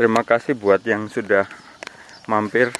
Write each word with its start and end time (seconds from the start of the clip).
Terima 0.00 0.24
kasih 0.24 0.56
buat 0.56 0.80
yang 0.88 1.12
sudah 1.12 1.44
mampir 2.24 2.72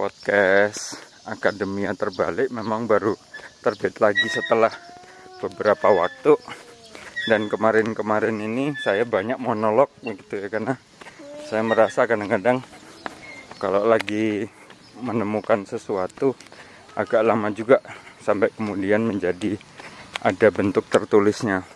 podcast 0.00 0.96
Akademia 1.28 1.92
Terbalik. 1.92 2.48
Memang 2.48 2.88
baru 2.88 3.12
terbit 3.60 4.00
lagi 4.00 4.24
setelah 4.32 4.72
beberapa 5.44 5.92
waktu. 5.92 6.40
Dan 7.28 7.52
kemarin-kemarin 7.52 8.40
ini 8.40 8.72
saya 8.80 9.04
banyak 9.04 9.36
monolog 9.36 9.92
begitu 10.00 10.40
ya 10.40 10.48
karena 10.48 10.80
saya 11.52 11.60
merasa 11.60 12.08
kadang-kadang 12.08 12.64
kalau 13.60 13.84
lagi 13.84 14.48
menemukan 15.04 15.68
sesuatu 15.68 16.32
agak 16.96 17.28
lama 17.28 17.52
juga 17.52 17.84
sampai 18.24 18.48
kemudian 18.56 19.04
menjadi 19.04 19.60
ada 20.24 20.48
bentuk 20.48 20.88
tertulisnya. 20.88 21.68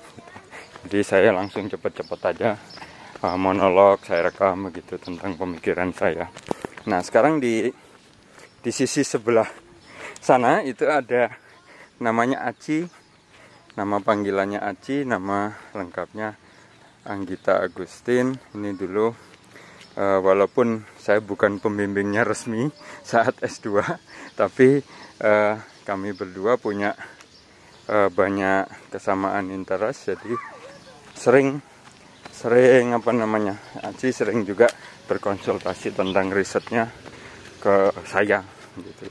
Jadi 0.89 1.05
saya 1.05 1.29
langsung 1.29 1.69
cepet-cepet 1.69 2.21
aja 2.25 2.57
uh, 3.23 3.39
monolog 3.39 4.03
saya 4.03 4.29
rekam 4.29 4.69
begitu 4.69 4.99
tentang 4.99 5.39
pemikiran 5.39 5.95
saya. 5.95 6.29
Nah 6.91 7.01
sekarang 7.01 7.39
di 7.39 7.71
di 8.63 8.71
sisi 8.75 9.07
sebelah 9.07 9.47
sana 10.19 10.63
itu 10.63 10.87
ada 10.87 11.31
namanya 12.03 12.43
Aci 12.47 12.87
nama 13.79 14.03
panggilannya 14.03 14.59
Aci 14.59 15.07
nama 15.07 15.55
lengkapnya 15.73 16.35
Anggita 17.07 17.63
Agustin. 17.63 18.35
Ini 18.55 18.75
dulu 18.75 19.11
uh, 19.97 20.19
walaupun 20.23 20.85
saya 20.99 21.23
bukan 21.23 21.59
pembimbingnya 21.63 22.27
resmi 22.27 22.69
saat 23.11 23.39
S2 23.41 23.83
tapi 24.39 24.81
uh, 25.23 25.55
kami 25.83 26.15
berdua 26.15 26.57
punya 26.57 26.95
uh, 27.91 28.09
banyak 28.09 28.71
kesamaan 28.95 29.51
interest 29.51 30.15
jadi 30.15 30.35
sering 31.13 31.72
sering 32.33 32.97
apa 32.97 33.13
namanya 33.13 33.61
Aci 33.85 34.09
sering 34.11 34.49
juga 34.49 34.67
berkonsultasi 35.07 35.93
tentang 35.93 36.33
risetnya 36.33 36.89
ke 37.61 37.93
saya 38.09 38.41
gitu. 38.81 39.05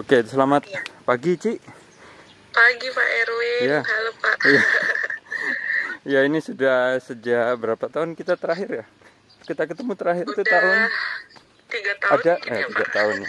Oke, 0.00 0.24
selamat 0.24 0.64
pagi 1.04 1.36
Ci. 1.36 1.52
Pagi 2.48 2.88
Pak 2.90 3.08
Erwin. 3.22 3.62
Iya. 3.68 3.80
Halo 3.84 4.10
Pak. 4.16 4.36
Iya. 4.48 4.62
ya 6.16 6.20
ini 6.24 6.40
sudah 6.40 6.96
sejak 7.04 7.54
berapa 7.60 7.86
tahun 7.92 8.16
kita 8.16 8.40
terakhir 8.40 8.82
ya? 8.82 8.84
Kita 9.44 9.68
ketemu 9.68 9.92
terakhir 9.94 10.24
itu 10.24 10.40
Udah 10.40 10.48
tahun 10.48 10.78
tiga 11.68 11.92
tahun 12.00 12.12
ada 12.16 12.32
mungkin 12.40 12.48
eh, 12.48 12.58
ya, 12.58 12.66
tiga 12.72 12.84
Pak. 12.84 12.94
tahun 12.96 13.14
ya. 13.20 13.28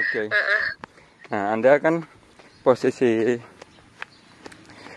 Oke. 0.00 0.22
Nah, 1.30 1.54
Anda 1.54 1.78
kan 1.78 2.02
posisi 2.66 3.38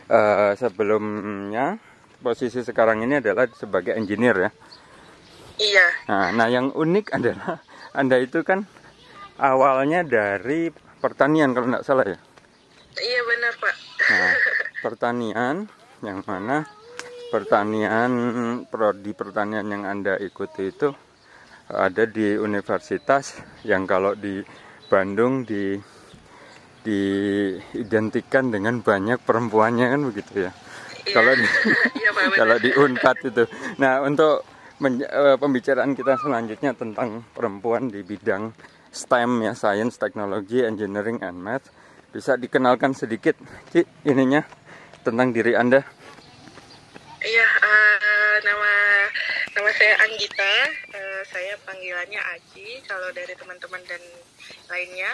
eh, 0.09 0.52
sebelumnya 0.57 1.78
posisi 2.23 2.63
sekarang 2.63 3.03
ini 3.03 3.19
adalah 3.19 3.52
sebagai 3.52 3.91
engineer 3.91 4.47
ya. 4.47 4.52
Iya. 5.59 5.85
Nah, 6.07 6.27
nah 6.31 6.47
yang 6.47 6.71
unik 6.71 7.11
adalah 7.11 7.59
Anda 7.99 8.23
itu 8.23 8.41
kan 8.47 8.63
awalnya 9.38 10.07
dari 10.07 10.71
pertanian 11.03 11.51
kalau 11.51 11.67
tidak 11.67 11.83
salah 11.85 12.05
ya. 12.07 12.19
Iya 12.95 13.19
benar 13.27 13.53
Pak. 13.59 13.75
Nah, 14.07 14.33
pertanian 14.85 15.55
yang 15.99 16.19
mana 16.23 16.63
pertanian 17.33 18.11
prodi 18.69 19.11
pertanian 19.11 19.66
yang 19.67 19.83
Anda 19.83 20.16
ikuti 20.21 20.69
itu 20.69 20.94
ada 21.73 22.05
di 22.05 22.38
universitas 22.38 23.39
yang 23.66 23.89
kalau 23.89 24.13
di 24.13 24.45
Bandung 24.85 25.41
di 25.41 25.73
diidentikan 26.83 28.51
dengan 28.51 28.83
banyak 28.83 29.23
perempuannya 29.23 29.88
kan 29.88 30.01
begitu 30.03 30.33
ya. 30.45 30.51
Iya. 31.03 31.16
Kalau 31.19 31.31
di, 31.36 31.46
Iya 32.00 32.09
Pak 32.12 32.24
benar. 32.31 32.38
kalau 32.40 32.56
di 32.59 32.69
Unpad 32.72 33.18
itu. 33.28 33.44
Nah, 33.80 33.94
untuk 34.03 34.47
eh, 34.84 35.36
pembicaraan 35.36 35.91
kita 35.94 36.16
selanjutnya 36.19 36.72
tentang 36.75 37.28
perempuan 37.36 37.91
di 37.91 38.00
bidang 38.03 38.56
STEM 38.94 39.42
ya, 39.42 39.53
Science, 39.58 39.97
Technology, 39.97 40.63
Engineering, 40.63 41.19
and 41.19 41.42
Math. 41.42 41.74
Bisa 42.13 42.38
dikenalkan 42.38 42.94
sedikit, 42.94 43.34
Ci, 43.74 43.81
ininya 44.06 44.46
tentang 45.02 45.34
diri 45.34 45.58
Anda. 45.58 45.81
Iya. 47.19 47.47
eh, 47.47 48.36
nama 48.46 48.72
nama 49.56 49.69
saya 49.74 49.96
Anggita. 50.06 50.53
Eh, 50.94 51.22
saya 51.25 51.53
panggilannya 51.66 52.22
Aci. 52.38 52.84
Kalau 52.86 53.09
dari 53.12 53.34
teman-teman 53.34 53.81
dan 53.90 54.03
lainnya, 54.68 55.12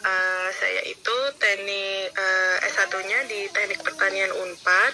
eh, 0.00 0.48
saya 0.52 0.82
itu 0.86 1.16
teknik 1.36 2.12
eh, 2.12 2.56
S1-nya 2.68 3.18
di 3.26 3.48
Teknik 3.48 3.80
Pertanian 3.82 4.32
Unpad. 4.32 4.92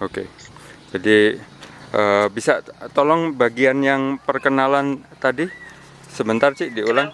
Oke. 0.00 0.26
Jadi 0.92 1.36
eh, 1.92 2.26
bisa 2.30 2.62
tolong 2.92 3.32
bagian 3.34 3.80
yang 3.80 4.16
perkenalan 4.18 5.02
tadi 5.18 5.48
sebentar 6.08 6.52
Ci 6.52 6.70
diulang. 6.70 7.10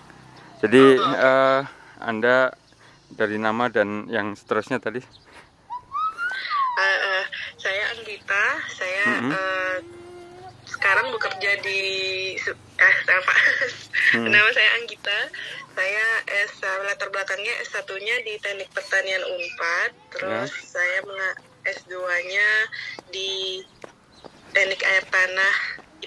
Jadi 0.58 0.98
eh, 0.98 1.60
Anda 1.98 2.50
dari 3.08 3.38
nama 3.40 3.70
dan 3.72 4.06
yang 4.06 4.34
seterusnya 4.34 4.78
tadi. 4.78 5.00
Eh, 6.78 6.98
eh, 7.02 7.24
saya 7.58 7.84
Anggita, 7.96 8.44
saya 8.70 9.02
Mhm. 9.18 9.30
eh, 9.34 9.76
sekarang 10.88 11.12
bekerja 11.12 11.52
di 11.60 11.80
eh 12.80 12.96
apa? 13.12 13.34
Hmm. 14.16 14.24
Nama 14.24 14.48
saya 14.56 14.70
Anggita. 14.80 15.18
Saya 15.76 16.06
S 16.48 16.64
latar 16.64 17.12
belakangnya 17.12 17.60
S1-nya 17.60 18.24
di 18.24 18.40
Teknik 18.40 18.72
Pertanian 18.72 19.20
Unpad, 19.20 19.92
terus 20.16 20.48
saya 20.64 21.04
menga- 21.04 21.44
S2-nya 21.68 22.48
di 23.12 23.60
Teknik 24.56 24.80
Air 24.80 25.04
Tanah 25.12 25.54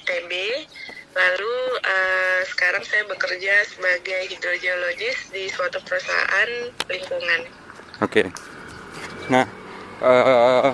ITB. 0.02 0.34
Lalu 1.14 1.56
eh, 1.86 2.42
sekarang 2.50 2.82
saya 2.82 3.06
bekerja 3.06 3.62
sebagai 3.70 4.34
hidrogeologis 4.34 5.30
di 5.30 5.46
suatu 5.54 5.78
perusahaan 5.86 6.50
lingkungan. 6.90 7.42
Oke. 8.02 8.34
Nah, 9.30 9.46
eh, 10.02 10.74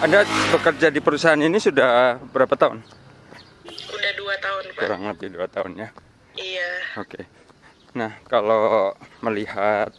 Anda 0.00 0.24
bekerja 0.48 0.88
di 0.88 1.04
perusahaan 1.04 1.36
ini 1.36 1.60
sudah 1.60 2.16
berapa 2.32 2.56
tahun? 2.56 2.96
Udah 4.08 4.24
dua 4.24 4.40
tahun, 4.40 4.64
Pak. 4.72 4.80
Kurang 4.88 5.02
lebih 5.04 5.28
dua 5.36 5.46
tahun 5.52 5.72
ya. 5.84 5.88
Iya. 6.40 6.70
Oke. 6.96 7.28
Nah, 7.92 8.16
kalau 8.24 8.96
melihat 9.20 9.92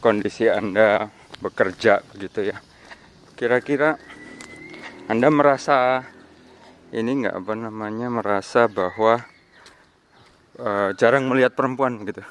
kondisi 0.00 0.48
Anda 0.48 1.12
bekerja 1.44 2.00
begitu 2.16 2.48
ya, 2.48 2.56
kira-kira 3.36 4.00
Anda 5.12 5.28
merasa 5.28 6.08
ini 6.88 7.20
nggak 7.20 7.36
apa 7.36 7.52
namanya 7.52 8.08
merasa 8.08 8.64
bahwa 8.64 9.20
eh, 10.56 10.96
jarang 10.96 11.28
melihat 11.28 11.52
perempuan 11.52 12.00
gitu? 12.08 12.24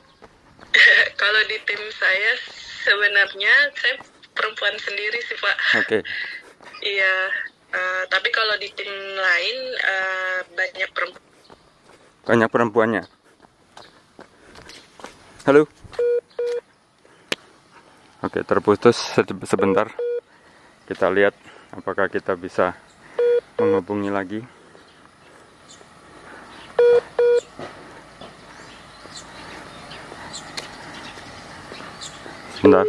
Kalau 1.20 1.42
di 1.44 1.60
tim 1.68 1.82
saya 1.92 2.32
sebenarnya 2.88 3.54
saya 3.76 4.00
perempuan 4.32 4.80
sendiri 4.80 5.20
sih 5.28 5.36
Pak. 5.36 5.56
Oke. 5.84 5.98
Iya. 6.88 7.49
Eh, 7.70 8.02
tapi 8.10 8.28
kalau 8.34 8.54
di 8.58 8.68
tim 8.74 8.90
lain 9.16 9.56
eh, 9.78 10.38
banyak 10.54 10.90
perempuan. 10.94 11.24
Banyak 12.26 12.48
perempuannya. 12.50 13.04
Halo. 15.48 15.64
Oke, 18.20 18.44
terputus 18.44 18.96
se- 19.16 19.46
sebentar. 19.48 19.88
Kita 20.84 21.08
lihat 21.08 21.32
apakah 21.72 22.12
kita 22.12 22.36
bisa 22.36 22.76
menghubungi 23.56 24.12
lagi. 24.12 24.40
Sebentar. 32.60 32.84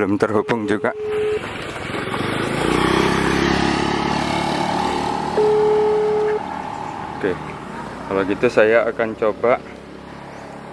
Belum 0.00 0.16
terhubung 0.16 0.64
juga. 0.64 0.96
Oke, 7.20 7.36
kalau 8.08 8.22
gitu 8.24 8.46
saya 8.48 8.88
akan 8.88 9.12
coba 9.12 9.60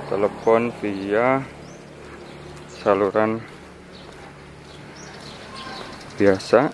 telepon 0.08 0.72
via 0.80 1.44
saluran 2.80 3.44
biasa 6.16 6.72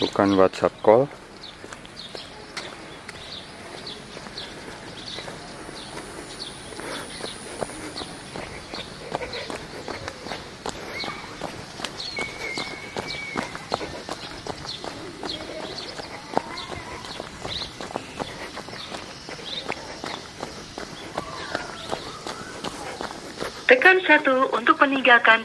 bukan 0.00 0.32
WhatsApp 0.40 0.72
call 0.80 1.04
Tekan 23.76 24.00
satu 24.08 24.48
untuk 24.56 24.80
meninggalkan. 24.80 25.44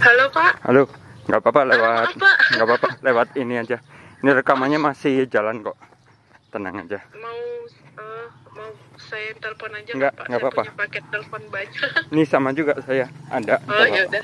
Halo 0.00 0.32
Pak, 0.32 0.64
halo. 0.64 0.88
Nggak 1.28 1.40
apa-apa 1.44 1.60
lewat. 1.68 2.08
maaf, 2.08 2.16
Pak. 2.16 2.36
nggak 2.56 2.64
apa-apa 2.64 2.88
lewat 3.04 3.28
ini 3.36 3.60
aja. 3.60 3.84
Ini 4.24 4.32
rekamannya 4.32 4.80
masih 4.80 5.28
jalan 5.28 5.60
kok. 5.60 5.76
Tenang 6.48 6.88
aja. 6.88 7.04
Mau 7.20 7.45
saya 9.06 9.30
telepon 9.38 9.70
aja 9.74 9.90
Nggak, 9.94 10.12
Pak? 10.12 10.24
nggak 10.28 10.40
apa-apa. 10.42 10.62
paket 10.76 11.04
telepon 11.10 11.42
banyak. 11.50 11.82
ini 12.14 12.22
sama 12.26 12.50
juga 12.52 12.74
saya 12.82 13.06
ada 13.30 13.56
Oh 13.70 13.84
ya 13.86 14.02
udah. 14.06 14.22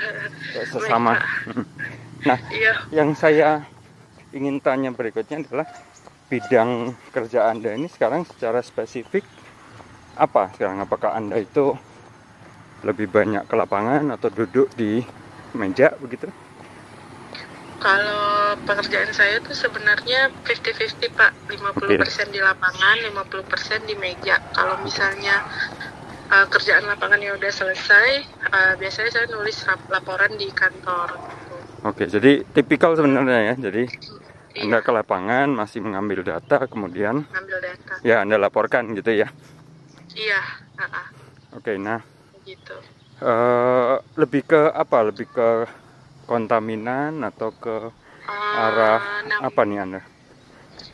sesama 0.66 1.12
Baik, 1.16 1.66
nah 2.28 2.38
Iya, 2.50 2.72
yang 2.94 3.10
saya 3.18 3.62
ingin 4.32 4.58
tanya 4.62 4.90
berikutnya 4.94 5.42
adalah 5.44 5.66
bidang 6.32 6.96
kerja 7.12 7.52
anda 7.52 7.76
ini 7.76 7.86
sekarang 7.92 8.24
secara 8.24 8.64
spesifik 8.64 9.20
apa 10.16 10.48
sekarang 10.56 10.80
apakah 10.80 11.12
anda 11.12 11.36
itu 11.36 11.76
lebih 12.82 13.12
banyak 13.12 13.44
ke 13.46 13.54
lapangan 13.54 14.08
atau 14.16 14.32
duduk 14.32 14.72
di 14.74 15.04
meja 15.52 15.92
begitu 16.00 16.28
kalau 17.82 18.54
pekerjaan 18.62 19.10
saya 19.10 19.42
tuh 19.42 19.58
sebenarnya 19.58 20.30
50-50 20.46 21.10
Pak. 21.18 21.30
50% 21.50 22.30
di 22.30 22.38
lapangan, 22.38 22.96
50% 23.10 23.82
di 23.84 23.98
meja. 23.98 24.38
Kalau 24.54 24.78
misalnya 24.80 25.42
eh, 26.30 26.46
kerjaan 26.46 26.86
lapangannya 26.86 27.34
udah 27.34 27.52
selesai, 27.52 28.08
eh, 28.54 28.72
biasanya 28.78 29.10
saya 29.10 29.26
nulis 29.34 29.58
laporan 29.90 30.30
di 30.38 30.46
kantor. 30.54 31.10
gitu. 31.18 31.56
Oke, 31.82 32.04
jadi 32.06 32.46
tipikal 32.54 32.94
sebenarnya 32.94 33.52
ya. 33.52 33.54
Jadi 33.58 33.84
Iya, 34.52 34.68
Anda 34.68 34.78
ke 34.84 34.92
lapangan 34.92 35.48
masih 35.48 35.80
mengambil 35.80 36.20
data, 36.20 36.68
kemudian 36.68 37.24
ngambil 37.24 37.58
data. 37.64 37.94
ya 38.04 38.20
Anda 38.20 38.36
laporkan 38.36 38.92
gitu 38.92 39.08
ya. 39.24 39.32
Iya, 40.12 40.40
ah, 40.76 40.84
ah, 40.92 41.06
Oke, 41.56 41.80
nah 41.80 42.04
gitu. 42.44 42.76
eh, 43.24 43.96
lebih 44.20 44.44
ke 44.44 44.60
apa? 44.76 45.08
Lebih 45.08 45.24
ke 45.32 45.48
kontaminan 46.26 47.22
atau 47.26 47.50
ke 47.52 47.92
Eh, 48.22 48.54
arah 48.54 49.26
nam- 49.26 49.42
apa 49.50 49.60
nih 49.66 49.78
Anda? 49.82 50.00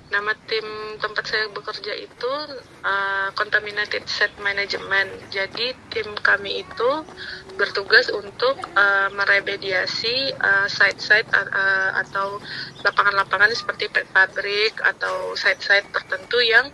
Nama 0.09 0.33
tim 0.49 0.65
tempat 0.97 1.25
saya 1.29 1.53
bekerja 1.53 1.93
itu 2.01 2.33
uh, 2.81 3.29
Contaminated 3.37 4.09
Set 4.09 4.33
Management. 4.41 5.29
Jadi 5.29 5.77
tim 5.93 6.09
kami 6.25 6.65
itu 6.65 6.91
bertugas 7.61 8.09
untuk 8.09 8.57
uh, 8.73 9.13
meremediasi 9.13 10.33
uh, 10.41 10.65
site-site 10.65 11.29
uh, 11.29 11.45
uh, 11.53 11.91
atau 12.01 12.41
lapangan-lapangan 12.81 13.53
seperti 13.53 13.93
pabrik 14.09 14.81
atau 14.81 15.37
site-site 15.37 15.93
tertentu 15.93 16.41
yang 16.41 16.65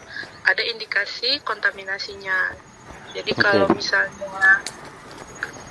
ada 0.46 0.62
indikasi 0.62 1.42
kontaminasinya. 1.42 2.54
Jadi 3.18 3.34
Oke. 3.34 3.42
kalau 3.42 3.66
misalnya 3.74 4.62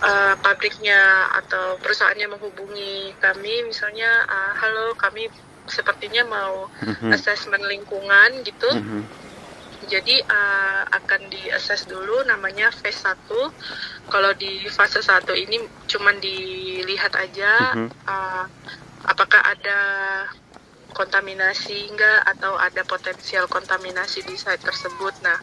uh, 0.03 0.33
pabriknya 0.43 0.99
atau 1.39 1.79
perusahaannya 1.79 2.27
menghubungi 2.29 3.15
kami, 3.17 3.63
misalnya, 3.65 4.09
uh, 4.27 4.53
halo 4.59 4.93
kami 4.99 5.27
sepertinya 5.65 6.23
mau 6.27 6.67
Mhm, 6.83 7.11
asesmen 7.15 7.63
lingkungan 7.63 8.43
gitu. 8.43 8.69
mhm. 8.69 9.01
Jadi 9.83 10.15
uh, 10.23 10.83
akan 10.87 11.27
diakses 11.27 11.87
dulu 11.91 12.23
namanya 12.23 12.71
phase 12.71 13.03
1. 13.03 13.51
Kalau 14.07 14.31
di 14.35 14.63
fase 14.71 15.03
1 15.03 15.35
ini 15.35 15.59
cuman 15.87 16.19
dilihat 16.19 17.11
aja 17.19 17.75
Mhm. 17.75 17.87
uh, 18.07 18.45
apakah 19.03 19.41
ada 19.43 19.79
kontaminasi 20.93 21.89
enggak 21.89 22.21
atau 22.37 22.53
ada 22.55 22.85
potensial 22.85 23.49
kontaminasi 23.49 24.21
di 24.23 24.37
site 24.37 24.61
tersebut. 24.61 25.13
Nah, 25.25 25.39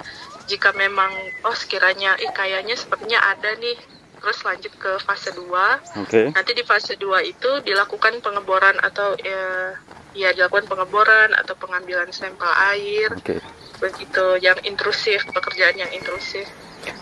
jika 0.46 0.70
memang 0.72 1.10
oh 1.44 1.56
sekiranya 1.56 2.14
eh 2.16 2.30
kayaknya 2.30 2.78
sepertinya 2.78 3.18
ada 3.34 3.50
nih 3.58 3.76
terus 4.20 4.38
lanjut 4.44 4.72
ke 4.76 4.92
fase 5.00 5.32
2 5.32 6.04
Oke, 6.04 6.22
Nanti 6.30 6.52
di 6.52 6.62
fase 6.62 6.94
2 6.94 7.24
itu 7.24 7.50
dilakukan 7.64 8.20
pengeboran 8.20 8.76
atau 8.78 9.16
ya, 9.16 9.74
ya 10.12 10.30
dilakukan 10.30 10.68
pengeboran 10.68 11.32
atau 11.34 11.56
pengambilan 11.56 12.12
sampel 12.12 12.52
air 12.70 13.08
oke. 13.10 13.36
begitu 13.80 14.24
yang 14.38 14.60
intrusif 14.62 15.24
pekerjaan 15.32 15.72
yang 15.74 15.88
intrusif. 15.90 16.44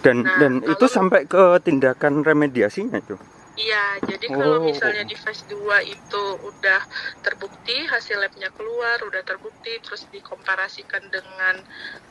Dan 0.02 0.22
Nah, 0.22 0.38
dan 0.38 0.52
kalau- 0.62 0.70
itu 0.74 0.86
sampai 0.86 1.26
ke 1.26 1.42
tindakan 1.62 2.22
remediasinya 2.22 2.98
itu. 2.98 3.18
Iya, 3.58 3.98
jadi 4.06 4.30
kalau 4.30 4.62
Oh. 4.62 4.64
misalnya 4.64 5.02
di 5.02 5.18
fase 5.18 5.42
2 5.50 5.82
itu 5.82 6.22
udah 6.38 6.78
terbukti 7.26 7.90
hasil 7.90 8.14
labnya 8.14 8.54
keluar, 8.54 9.02
udah 9.02 9.18
terbukti 9.26 9.82
terus 9.82 10.06
dikomparasikan 10.14 11.10
dengan 11.10 11.58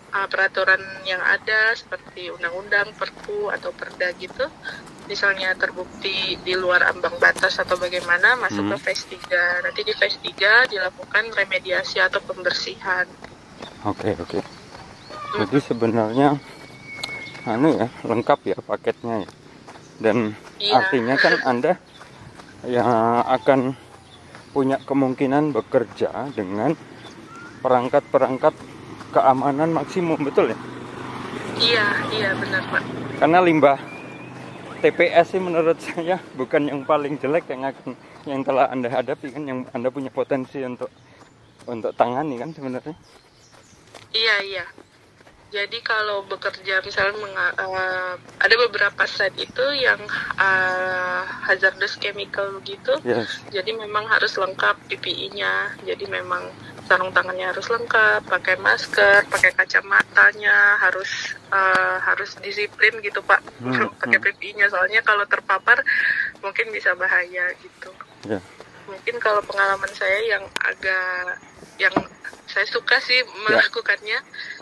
uh, 0.08 0.28
peraturan 0.28 0.80
yang 1.04 1.20
ada 1.20 1.72
seperti 1.72 2.28
undang-undang, 2.32 2.92
perpu 2.96 3.48
atau 3.48 3.72
perda 3.72 4.12
gitu. 4.16 4.44
Misalnya 5.08 5.56
terbukti 5.56 6.36
di 6.44 6.54
luar 6.54 6.84
ambang 6.92 7.16
batas 7.16 7.56
atau 7.58 7.80
bagaimana 7.80 8.36
masuk 8.38 8.68
Hmm. 8.68 8.72
ke 8.76 8.92
phase 8.92 9.04
3. 9.08 9.64
Nanti 9.64 9.82
di 9.88 9.96
phase 9.96 10.20
3 10.20 10.68
dilakukan 10.68 11.32
remediasi 11.32 12.04
atau 12.04 12.20
pembersihan. 12.20 13.08
Oke, 13.88 14.12
oke. 14.20 14.40
Jadi 15.38 15.58
sebenarnya 15.64 16.36
anu 17.48 17.80
ya, 17.80 17.88
lengkap 18.04 18.40
ya 18.44 18.58
paketnya 18.60 19.24
ya. 19.24 19.30
Dan 19.98 20.36
Iya. 20.60 20.74
artinya 20.76 21.16
kan 21.16 21.34
Anda 21.56 21.74
yang 22.68 22.88
akan 23.24 23.60
punya 24.52 24.76
kemungkinan 24.84 25.56
bekerja 25.56 26.36
dengan 26.36 26.76
perangkat-perangkat 27.64 28.54
keamanan 29.16 29.72
maksimum, 29.72 30.20
betul 30.20 30.52
ya? 30.52 30.58
Iya, 31.58 31.86
iya 32.12 32.30
benar 32.36 32.62
Pak. 32.70 32.84
Karena 33.18 33.40
limbah 33.40 33.78
TPS 34.78 35.34
sih 35.36 35.42
menurut 35.42 35.78
saya 35.82 36.22
bukan 36.38 36.70
yang 36.70 36.82
paling 36.86 37.18
jelek 37.18 37.50
yang 37.50 37.66
akan 37.66 37.98
yang 38.30 38.42
telah 38.46 38.70
Anda 38.70 38.90
hadapi 38.92 39.34
kan 39.34 39.44
yang 39.48 39.60
Anda 39.74 39.90
punya 39.90 40.14
potensi 40.14 40.62
untuk 40.62 40.92
untuk 41.68 41.92
tangani 41.98 42.40
kan 42.40 42.56
sebenarnya. 42.56 42.96
Iya, 44.16 44.36
iya. 44.46 44.66
Jadi 45.48 45.80
kalau 45.80 46.28
bekerja 46.28 46.84
misalnya 46.84 47.16
menga- 47.24 47.56
eh, 47.56 48.14
ada 48.20 48.56
beberapa 48.68 49.04
site 49.08 49.48
itu 49.48 49.66
yang 49.80 50.00
eh, 50.40 51.22
hazardous 51.48 51.96
chemical 52.00 52.60
gitu. 52.68 53.00
Yes. 53.08 53.44
Jadi 53.52 53.72
memang 53.76 54.08
harus 54.12 54.36
lengkap 54.36 54.76
PPI-nya. 54.92 55.80
Jadi 55.88 56.04
memang 56.12 56.52
sarung 56.88 57.12
tangannya 57.12 57.52
harus 57.52 57.68
lengkap, 57.68 58.24
pakai 58.26 58.56
masker, 58.64 59.28
pakai 59.28 59.52
kacamatanya, 59.54 60.80
harus 60.80 61.36
eh, 61.52 61.98
harus 62.00 62.40
disiplin 62.40 62.96
gitu 63.04 63.20
Pak. 63.22 63.44
Hmm, 63.60 63.92
pakai 64.02 64.18
hmm. 64.18 64.26
PPI-nya 64.32 64.68
soalnya 64.72 65.04
kalau 65.04 65.28
terpapar 65.28 65.84
mungkin 66.40 66.72
bisa 66.72 66.96
bahaya 66.96 67.52
gitu. 67.60 67.92
Ya. 68.26 68.40
Mungkin 68.88 69.20
kalau 69.20 69.44
pengalaman 69.44 69.92
saya 69.92 70.24
yang 70.24 70.44
agak 70.64 71.44
yang 71.78 71.94
saya 72.48 72.64
suka 72.66 72.98
sih 73.04 73.20
melakukannya 73.46 74.18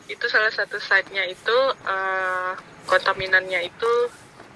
itu 0.09 0.25
salah 0.27 0.49
satu 0.49 0.81
site-nya 0.81 1.29
itu 1.29 1.57
eh, 1.85 2.51
kontaminannya 2.89 3.69
itu 3.69 3.91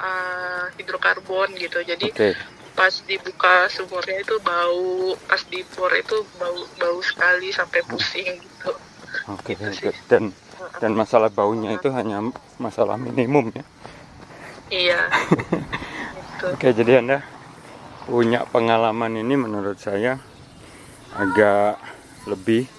eh, 0.01 0.65
hidrokarbon 0.81 1.53
gitu. 1.61 1.85
Jadi 1.85 2.09
Oke. 2.09 2.33
Pas 2.75 2.93
dibuka 3.05 3.69
sumurnya 3.71 4.21
itu 4.21 4.35
bau, 4.41 5.15
pas 5.27 5.41
dipur 5.47 5.91
itu 5.95 6.17
bau 6.37 6.59
bau 6.77 6.99
sekali 7.01 7.49
sampai 7.53 7.81
pusing 7.87 8.39
gitu. 8.39 8.71
Oke, 9.29 9.53
oke. 9.57 9.89
Dan 10.09 10.33
dan 10.79 10.91
masalah 10.93 11.31
baunya 11.31 11.75
itu 11.75 11.89
hanya 11.89 12.19
masalah 12.59 12.99
minimum 12.99 13.51
ya. 13.55 13.65
Iya. 14.69 15.01
gitu. 15.09 16.45
Oke, 16.55 16.71
jadi 16.71 17.01
Anda 17.01 17.25
punya 18.05 18.45
pengalaman 18.47 19.17
ini 19.17 19.35
menurut 19.37 19.77
saya 19.81 20.21
agak 21.13 21.81
lebih 22.29 22.69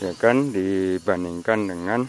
ya 0.00 0.16
kan 0.16 0.48
dibandingkan 0.48 1.68
dengan 1.68 2.00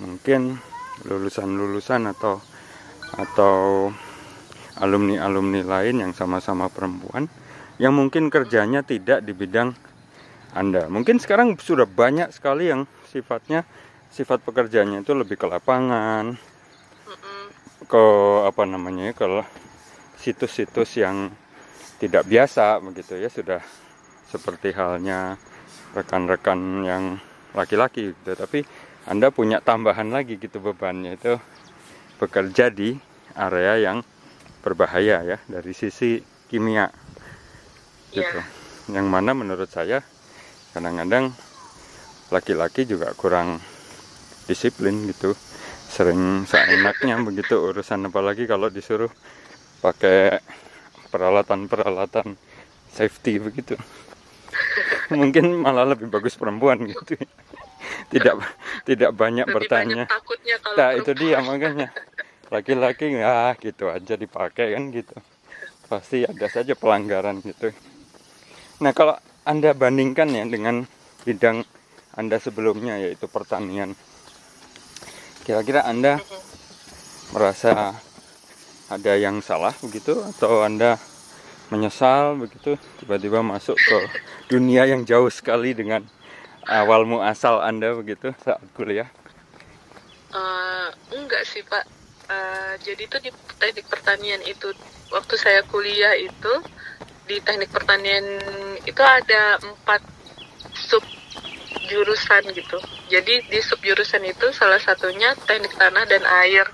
mungkin 0.00 0.58
lulusan-lulusan 1.04 2.08
atau 2.08 2.40
atau 3.20 3.88
alumni-alumni 4.80 5.60
lain 5.66 6.00
yang 6.00 6.12
sama-sama 6.16 6.72
perempuan 6.72 7.28
yang 7.76 7.92
mungkin 7.92 8.30
kerjanya 8.30 8.84
tidak 8.86 9.24
di 9.26 9.32
bidang 9.34 9.74
Anda. 10.52 10.86
Mungkin 10.88 11.18
sekarang 11.18 11.56
sudah 11.56 11.88
banyak 11.88 12.28
sekali 12.32 12.68
yang 12.68 12.84
sifatnya 13.08 13.64
sifat 14.12 14.44
pekerjaannya 14.44 15.04
itu 15.04 15.12
lebih 15.16 15.40
ke 15.40 15.48
lapangan, 15.48 16.36
ke 17.88 18.04
apa 18.44 18.62
namanya 18.68 19.16
ke 19.16 19.24
situs-situs 20.20 21.00
yang 21.00 21.32
tidak 21.96 22.28
biasa 22.28 22.78
begitu 22.84 23.16
ya 23.16 23.32
sudah 23.32 23.60
seperti 24.28 24.72
halnya 24.76 25.36
rekan-rekan 25.96 26.84
yang 26.84 27.04
laki-laki 27.56 28.12
gitu. 28.12 28.32
Tapi 28.36 28.64
Anda 29.08 29.32
punya 29.32 29.58
tambahan 29.64 30.12
lagi 30.12 30.38
gitu 30.38 30.60
bebannya 30.60 31.16
itu 31.16 31.36
bekerja 32.20 32.70
di 32.70 32.94
area 33.34 33.80
yang 33.80 33.98
berbahaya 34.62 35.26
ya 35.26 35.38
dari 35.44 35.74
sisi 35.74 36.22
kimia 36.46 36.86
Iya. 38.12 38.22
gitu. 38.22 38.40
Yang 38.92 39.06
mana 39.08 39.32
menurut 39.32 39.68
saya 39.68 40.04
kadang-kadang 40.72 41.32
laki-laki 42.28 42.84
juga 42.84 43.12
kurang 43.12 43.58
disiplin 44.44 45.08
gitu. 45.08 45.32
Sering 45.88 46.44
seenaknya 46.44 47.16
begitu 47.28 47.56
urusan 47.58 48.08
apalagi 48.08 48.44
kalau 48.44 48.68
disuruh 48.68 49.08
pakai 49.80 50.40
peralatan-peralatan 51.08 52.36
safety 52.88 53.40
begitu. 53.40 53.76
Mungkin 55.18 55.60
malah 55.60 55.88
lebih 55.88 56.08
bagus 56.08 56.36
perempuan 56.36 56.84
gitu. 56.84 57.16
Tidak 58.12 58.34
tidak 58.84 59.10
banyak 59.16 59.48
Lebih 59.48 59.56
bertanya. 59.56 60.04
banyak 60.04 60.12
takutnya 60.12 60.56
kalau 60.60 60.76
Nah 60.76 60.90
itu 60.92 61.12
dia 61.16 61.38
makanya 61.40 61.88
laki-laki 62.52 63.16
ya 63.16 63.56
gitu 63.56 63.88
aja 63.88 64.12
dipakai 64.12 64.76
kan 64.76 64.92
gitu. 64.92 65.16
Pasti 65.88 66.28
ada 66.28 66.46
saja 66.52 66.76
pelanggaran 66.76 67.40
gitu. 67.40 67.72
Nah 68.84 68.92
kalau 68.92 69.16
anda 69.48 69.72
bandingkan 69.72 70.28
ya 70.28 70.44
dengan 70.44 70.84
bidang 71.24 71.64
anda 72.12 72.36
sebelumnya 72.36 73.00
yaitu 73.00 73.24
pertanian. 73.24 73.96
Kira-kira 75.48 75.88
anda 75.88 76.20
merasa 77.32 77.96
ada 78.92 79.12
yang 79.16 79.40
salah 79.40 79.72
begitu? 79.80 80.20
Atau 80.20 80.60
anda 80.60 81.00
menyesal 81.72 82.36
begitu 82.36 82.76
tiba-tiba 83.00 83.40
masuk 83.40 83.80
ke 83.80 83.98
dunia 84.52 84.84
yang 84.84 85.08
jauh 85.08 85.32
sekali 85.32 85.72
dengan 85.72 86.04
awal 86.68 87.08
muasal 87.08 87.64
anda 87.64 87.96
begitu 87.96 88.36
saat 88.44 88.60
kuliah? 88.76 89.08
Eh, 90.36 90.88
enggak 91.16 91.48
sih 91.48 91.64
pak. 91.64 92.01
Eh, 92.32 92.72
jadi 92.80 93.02
tuh 93.08 93.20
di 93.20 93.30
teknik 93.60 93.86
pertanian 93.88 94.40
itu 94.48 94.68
waktu 95.12 95.34
saya 95.36 95.60
kuliah 95.68 96.16
itu 96.16 96.52
di 97.28 97.36
teknik 97.44 97.70
pertanian 97.70 98.24
itu 98.82 99.02
ada 99.04 99.60
empat 99.60 100.00
sub 100.88 101.04
jurusan 101.92 102.42
gitu. 102.56 102.78
Jadi 103.12 103.44
di 103.52 103.60
sub 103.60 103.80
jurusan 103.84 104.24
itu 104.24 104.48
salah 104.56 104.80
satunya 104.80 105.36
teknik 105.44 105.76
tanah 105.76 106.04
dan 106.08 106.24
air. 106.44 106.64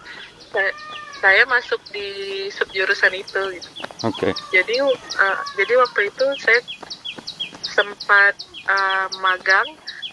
Saya, 0.55 0.71
saya 1.19 1.43
masuk 1.51 1.81
di 1.91 2.09
sub 2.55 2.69
jurusan 2.71 3.13
itu. 3.19 3.43
Gitu. 3.59 3.71
oke 4.07 4.31
Jadi 4.55 4.77
eh, 4.79 5.41
jadi 5.59 5.73
waktu 5.83 6.01
itu 6.07 6.27
saya 6.39 6.61
sempat 7.67 8.35
eh, 8.71 9.07
magang 9.19 9.69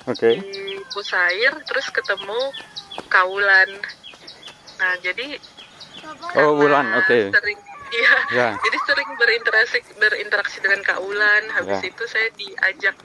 oke 0.10 0.30
di 0.34 0.82
Pusair 0.90 1.54
terus 1.70 1.94
ketemu 1.94 2.42
Kaulan. 3.06 3.70
Nah, 4.75 4.94
jadi 5.00 5.39
Oh, 6.36 6.53
Wulan, 6.60 6.86
oke. 7.01 7.32
Sering 7.34 7.60
iya. 7.89 8.13
Ya. 8.29 8.48
Jadi 8.60 8.77
sering 8.86 9.10
berinteraksi 9.15 9.79
berinteraksi 9.98 10.58
dengan 10.62 10.84
Kaulan. 10.86 11.44
Habis 11.50 11.82
Ya. 11.82 11.89
itu 11.89 12.03
saya 12.05 12.29
diajak 12.36 12.96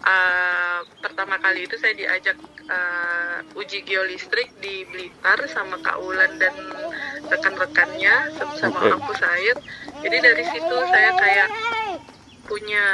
uh, 0.00 0.80
pertama 1.02 1.36
kali 1.42 1.66
itu 1.66 1.76
saya 1.76 1.92
diajak 1.92 2.38
uh, 2.70 3.42
uji 3.58 3.82
geolistrik 3.84 4.48
di 4.62 4.86
Blitar 4.88 5.44
sama 5.50 5.76
Kaulan 5.82 6.38
dan 6.40 6.54
rekan-rekannya 7.28 8.14
sama 8.56 8.78
Oke. 8.78 8.86
orang 8.86 9.02
Pusair. 9.04 9.56
Jadi 10.00 10.16
dari 10.22 10.44
situ 10.48 10.76
saya 10.88 11.10
kayak 11.18 11.48
punya 12.48 12.86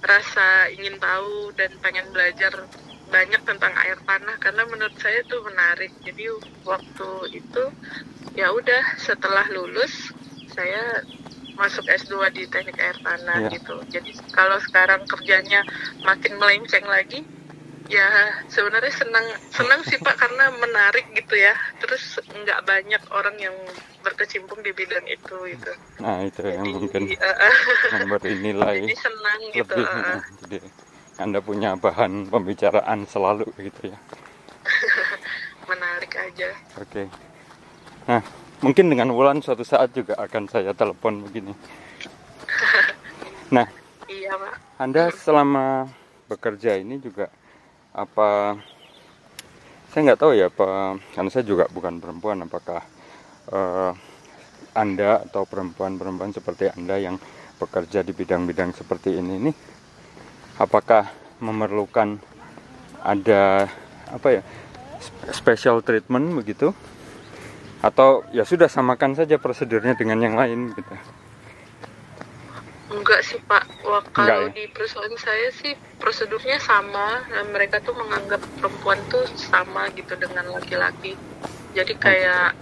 rasa 0.00 0.70
ingin 0.72 0.96
tahu 0.96 1.52
dan 1.54 1.70
pengen 1.78 2.06
belajar 2.10 2.66
banyak 3.14 3.42
tentang 3.48 3.72
air 3.84 3.98
tanah 4.08 4.36
karena 4.44 4.62
menurut 4.72 4.96
saya 5.04 5.18
itu 5.24 5.36
menarik. 5.48 5.90
Jadi 6.06 6.24
waktu 6.72 7.10
itu 7.40 7.62
ya 8.40 8.46
udah 8.58 8.82
setelah 9.08 9.46
lulus 9.56 9.92
saya 10.56 10.82
masuk 11.60 11.84
S2 11.88 12.28
di 12.36 12.42
teknik 12.52 12.78
air 12.80 12.96
tanah 13.06 13.38
Iya. 13.38 13.50
gitu. 13.54 13.76
Jadi 13.94 14.10
kalau 14.32 14.58
sekarang 14.66 15.02
kerjanya 15.12 15.60
makin 16.08 16.32
melenceng 16.40 16.86
lagi 16.88 17.20
ya 17.90 18.08
sebenarnya 18.48 18.92
senang 18.94 19.26
senang 19.52 19.80
sih 19.84 19.98
Pak 20.00 20.16
karena 20.22 20.44
menarik 20.64 21.04
gitu 21.18 21.34
ya. 21.36 21.54
Terus 21.82 22.02
nggak 22.32 22.60
banyak 22.70 23.02
orang 23.18 23.36
yang 23.46 23.56
berkecimpung 24.04 24.60
di 24.66 24.72
bidang 24.74 25.06
itu 25.06 25.36
gitu. 25.52 25.72
Nah 26.02 26.16
itu 26.28 26.40
yang 26.58 26.68
Jadi, 26.68 26.74
mungkin 26.74 27.02
eh, 27.28 27.36
eh, 27.48 27.56
memberi 27.92 28.32
nilai 28.44 28.76
jadi 28.88 28.94
senang 29.04 29.40
gitu. 29.54 29.74
eh. 29.78 30.20
Jadi 30.40 30.56
Anda 31.22 31.38
punya 31.38 31.78
bahan 31.78 32.28
pembicaraan 32.28 33.06
selalu 33.06 33.46
gitu 33.58 33.94
ya. 33.94 33.98
menarik 35.70 36.12
aja. 36.18 36.50
Oke. 36.82 37.06
Nah 38.10 38.22
mungkin 38.62 38.90
dengan 38.90 39.10
Wulan 39.14 39.38
suatu 39.40 39.62
saat 39.62 39.94
juga 39.94 40.18
akan 40.18 40.50
saya 40.50 40.74
telepon 40.74 41.22
begini. 41.24 41.54
Nah 43.52 43.68
Iya 44.12 44.36
Pak. 44.36 44.54
Anda 44.76 45.08
selama 45.14 45.88
bekerja 46.28 46.76
ini 46.76 47.00
juga 47.00 47.32
apa? 47.96 48.60
Saya 49.88 50.00
nggak 50.12 50.20
tahu 50.20 50.32
ya 50.36 50.52
apa 50.52 51.00
karena 51.16 51.30
saya 51.32 51.44
juga 51.48 51.64
bukan 51.72 51.96
perempuan. 51.96 52.44
Apakah 52.44 52.84
eh, 53.48 53.92
Anda 54.76 55.24
atau 55.24 55.48
perempuan-perempuan 55.48 56.32
seperti 56.36 56.68
Anda 56.76 57.00
yang 57.00 57.16
bekerja 57.56 58.04
di 58.04 58.12
bidang-bidang 58.12 58.74
seperti 58.74 59.16
ini 59.16 59.48
nih, 59.48 59.54
apakah 60.60 61.08
memerlukan 61.40 62.20
ada 63.02 63.66
apa 64.12 64.28
ya 64.28 64.42
sp- 65.00 65.32
special 65.32 65.80
treatment 65.80 66.32
begitu? 66.36 66.74
Atau 67.82 68.22
ya 68.30 68.46
sudah 68.46 68.70
samakan 68.70 69.18
saja 69.18 69.42
prosedurnya 69.42 69.98
dengan 69.98 70.22
yang 70.22 70.38
lain 70.38 70.70
gitu? 70.76 70.94
Enggak 72.92 73.24
sih 73.24 73.40
Pak. 73.42 73.64
Wah, 73.88 74.04
Enggak 74.04 74.12
kalau 74.14 74.46
ya? 74.46 74.54
di 74.54 74.64
perusahaan 74.70 75.16
saya 75.18 75.48
sih 75.50 75.72
prosedurnya 75.98 76.60
sama. 76.62 77.24
Nah, 77.26 77.44
mereka 77.50 77.80
tuh 77.82 77.96
menganggap 77.96 78.38
perempuan 78.60 79.00
tuh 79.08 79.24
sama 79.34 79.88
gitu 79.96 80.14
dengan 80.14 80.52
laki-laki. 80.52 81.16
Jadi 81.72 81.96
kayak 81.96 82.52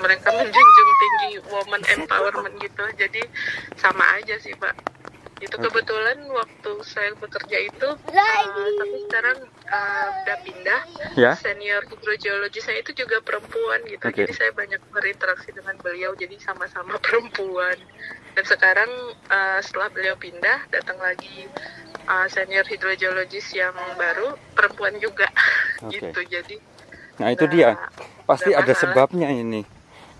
mereka 0.00 0.30
menjunjung 0.30 0.90
tinggi 1.02 1.30
woman 1.50 1.82
empowerment 1.98 2.54
gitu. 2.62 2.84
Jadi 2.94 3.20
sama 3.76 4.06
aja 4.22 4.38
sih 4.38 4.54
Pak. 4.54 4.99
Itu 5.40 5.56
kebetulan 5.56 6.20
waktu 6.28 6.72
saya 6.84 7.16
bekerja 7.16 7.58
itu, 7.64 7.88
uh, 7.88 8.70
tapi 8.76 8.96
sekarang 9.08 9.38
uh, 9.72 10.06
udah 10.20 10.38
pindah. 10.44 10.80
Ya? 11.16 11.32
Senior 11.40 11.80
hidrogeologi 11.88 12.60
saya 12.60 12.84
itu 12.84 12.92
juga 12.92 13.24
perempuan 13.24 13.80
gitu. 13.88 14.04
Oke. 14.04 14.28
Jadi 14.28 14.32
saya 14.36 14.52
banyak 14.52 14.80
berinteraksi 14.92 15.50
dengan 15.56 15.80
beliau. 15.80 16.12
Jadi 16.12 16.36
sama-sama 16.44 17.00
perempuan. 17.04 17.80
Dan 18.36 18.44
sekarang 18.44 18.90
uh, 19.32 19.58
setelah 19.64 19.88
beliau 19.90 20.14
pindah, 20.20 20.68
datang 20.68 21.00
lagi 21.00 21.48
uh, 22.04 22.28
senior 22.28 22.68
hidrogeologis 22.68 23.50
yang 23.56 23.72
baru 23.96 24.36
perempuan 24.52 25.00
juga. 25.00 25.26
Oke. 25.84 25.96
gitu. 25.96 26.20
Jadi 26.28 26.56
Nah 27.20 27.36
itu 27.36 27.44
Nah, 27.44 27.52
dia, 27.52 27.70
pasti 28.24 28.50
ada 28.56 28.72
masalah. 28.72 28.80
sebabnya 28.80 29.28
ini 29.28 29.60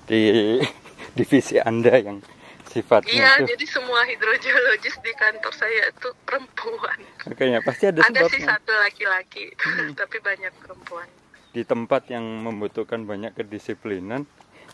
di 0.05 0.21
divisi 1.17 1.57
Anda 1.57 1.97
yang 1.97 2.21
sifatnya 2.71 3.11
iya, 3.11 3.31
itu. 3.43 3.51
jadi 3.51 3.65
semua 3.67 4.07
hidrogeologis 4.07 4.95
di 5.03 5.13
kantor 5.19 5.53
saya 5.59 5.91
itu 5.91 6.09
perempuan. 6.23 6.99
Makanya 7.27 7.59
pasti 7.67 7.91
ada, 7.91 7.99
Ada 8.07 8.31
sih 8.31 8.43
satu 8.47 8.71
laki-laki, 8.71 9.51
tapi 10.01 10.17
banyak 10.23 10.55
perempuan. 10.63 11.11
Di 11.51 11.67
tempat 11.67 12.07
yang 12.15 12.23
membutuhkan 12.23 13.03
banyak 13.03 13.35
kedisiplinan, 13.35 14.23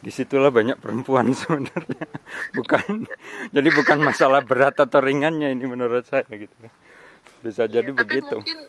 di 0.05 0.13
situlah 0.13 0.53
banyak 0.53 0.77
perempuan 0.77 1.33
sebenarnya. 1.41 2.05
Bukan, 2.53 3.09
jadi 3.49 3.69
bukan 3.73 3.99
masalah 4.05 4.45
berat 4.45 4.77
atau 4.77 5.01
ringannya 5.01 5.57
ini 5.57 5.65
menurut 5.65 6.05
saya 6.05 6.29
gitu. 6.29 6.53
Bisa 7.41 7.65
jadi 7.65 7.89
Iya, 7.89 7.97
tapi 7.97 8.01
begitu. 8.05 8.37
mungkin 8.45 8.61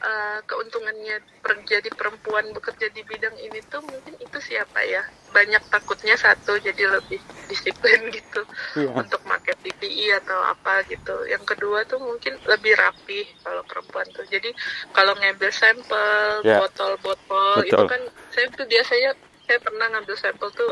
uh, 0.00 0.38
keuntungannya 0.44 1.20
jadi 1.66 1.88
perempuan 1.94 2.50
bekerja 2.50 2.90
di 2.90 3.02
bidang 3.06 3.36
ini 3.38 3.60
tuh 3.70 3.82
mungkin 3.84 4.14
itu 4.18 4.38
siapa 4.42 4.82
ya 4.82 5.02
banyak 5.30 5.62
takutnya 5.70 6.18
satu 6.18 6.58
jadi 6.58 6.90
lebih 6.90 7.20
disiplin 7.46 8.08
gitu 8.16 8.42
Iya. 8.74 8.90
untuk 8.96 9.20
pakai 9.22 9.54
PPI 9.62 10.14
atau 10.22 10.38
apa 10.46 10.82
gitu 10.86 11.14
yang 11.26 11.42
kedua 11.46 11.82
tuh 11.86 11.98
mungkin 11.98 12.34
lebih 12.46 12.74
rapi 12.74 13.26
kalau 13.42 13.62
perempuan 13.66 14.06
tuh 14.14 14.26
jadi 14.26 14.50
kalau 14.90 15.14
ngambil 15.18 15.50
sampel 15.50 16.42
Ya. 16.42 16.58
botol-botol 16.58 17.62
itu 17.66 17.82
kan 17.86 18.02
saya 18.32 18.46
tuh 18.50 18.66
biasanya 18.66 19.10
saya 19.46 19.58
pernah 19.60 19.86
ngambil 19.92 20.16
sampel 20.16 20.48
tuh 20.54 20.70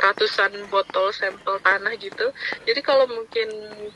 ratusan 0.00 0.66
botol 0.72 1.12
sampel 1.12 1.60
tanah 1.60 1.92
gitu. 2.00 2.32
Jadi 2.64 2.80
kalau 2.80 3.04
mungkin 3.04 3.48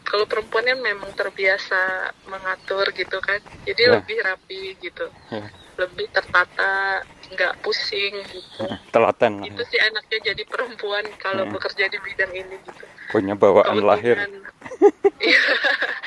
kalau 0.05 0.29
perempuan 0.29 0.69
kan 0.69 0.79
memang 0.79 1.11
terbiasa 1.17 2.13
mengatur 2.29 2.93
gitu 2.93 3.19
kan, 3.25 3.41
jadi 3.65 3.89
Ya. 3.89 3.93
lebih 3.99 4.17
rapi 4.21 4.77
gitu, 4.79 5.07
Ya. 5.33 5.49
lebih 5.81 6.07
tertata, 6.13 7.03
nggak 7.33 7.65
pusing 7.65 8.15
gitu. 8.29 8.69
Telaten 8.93 9.43
lah. 9.43 9.49
Itu 9.49 9.63
ya. 9.65 9.69
sih 9.73 9.81
enaknya 9.81 10.19
jadi 10.33 10.43
perempuan 10.45 11.05
kalau 11.17 11.49
Hmm. 11.49 11.53
bekerja 11.57 11.89
di 11.89 11.99
bidang 11.99 12.33
ini 12.37 12.57
gitu. 12.63 12.85
Punya 13.11 13.33
bawaan 13.35 13.81
lahir. 13.81 14.21
Iya. 15.19 15.41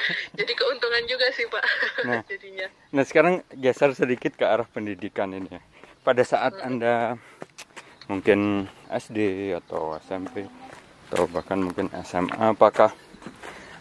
jadi 0.39 0.51
keuntungan 0.54 1.04
juga 1.10 1.27
sih 1.34 1.50
pak. 1.50 1.63
Nah. 2.06 2.22
Jadinya. 2.32 2.68
Nah 2.94 3.04
sekarang 3.04 3.42
geser 3.58 3.92
sedikit 3.98 4.38
ke 4.38 4.46
arah 4.46 4.70
pendidikan 4.70 5.34
ini 5.34 5.50
ya. 5.51 5.62
Pada 6.06 6.24
saat 6.24 6.56
Anda 6.63 7.20
mungkin 8.08 8.72
SD 8.91 9.51
atau 9.56 10.00
SMP 10.01 10.48
atau 11.08 11.24
bahkan 11.32 11.60
mungkin 11.60 11.88
SMA, 12.03 12.51
apakah 12.51 12.91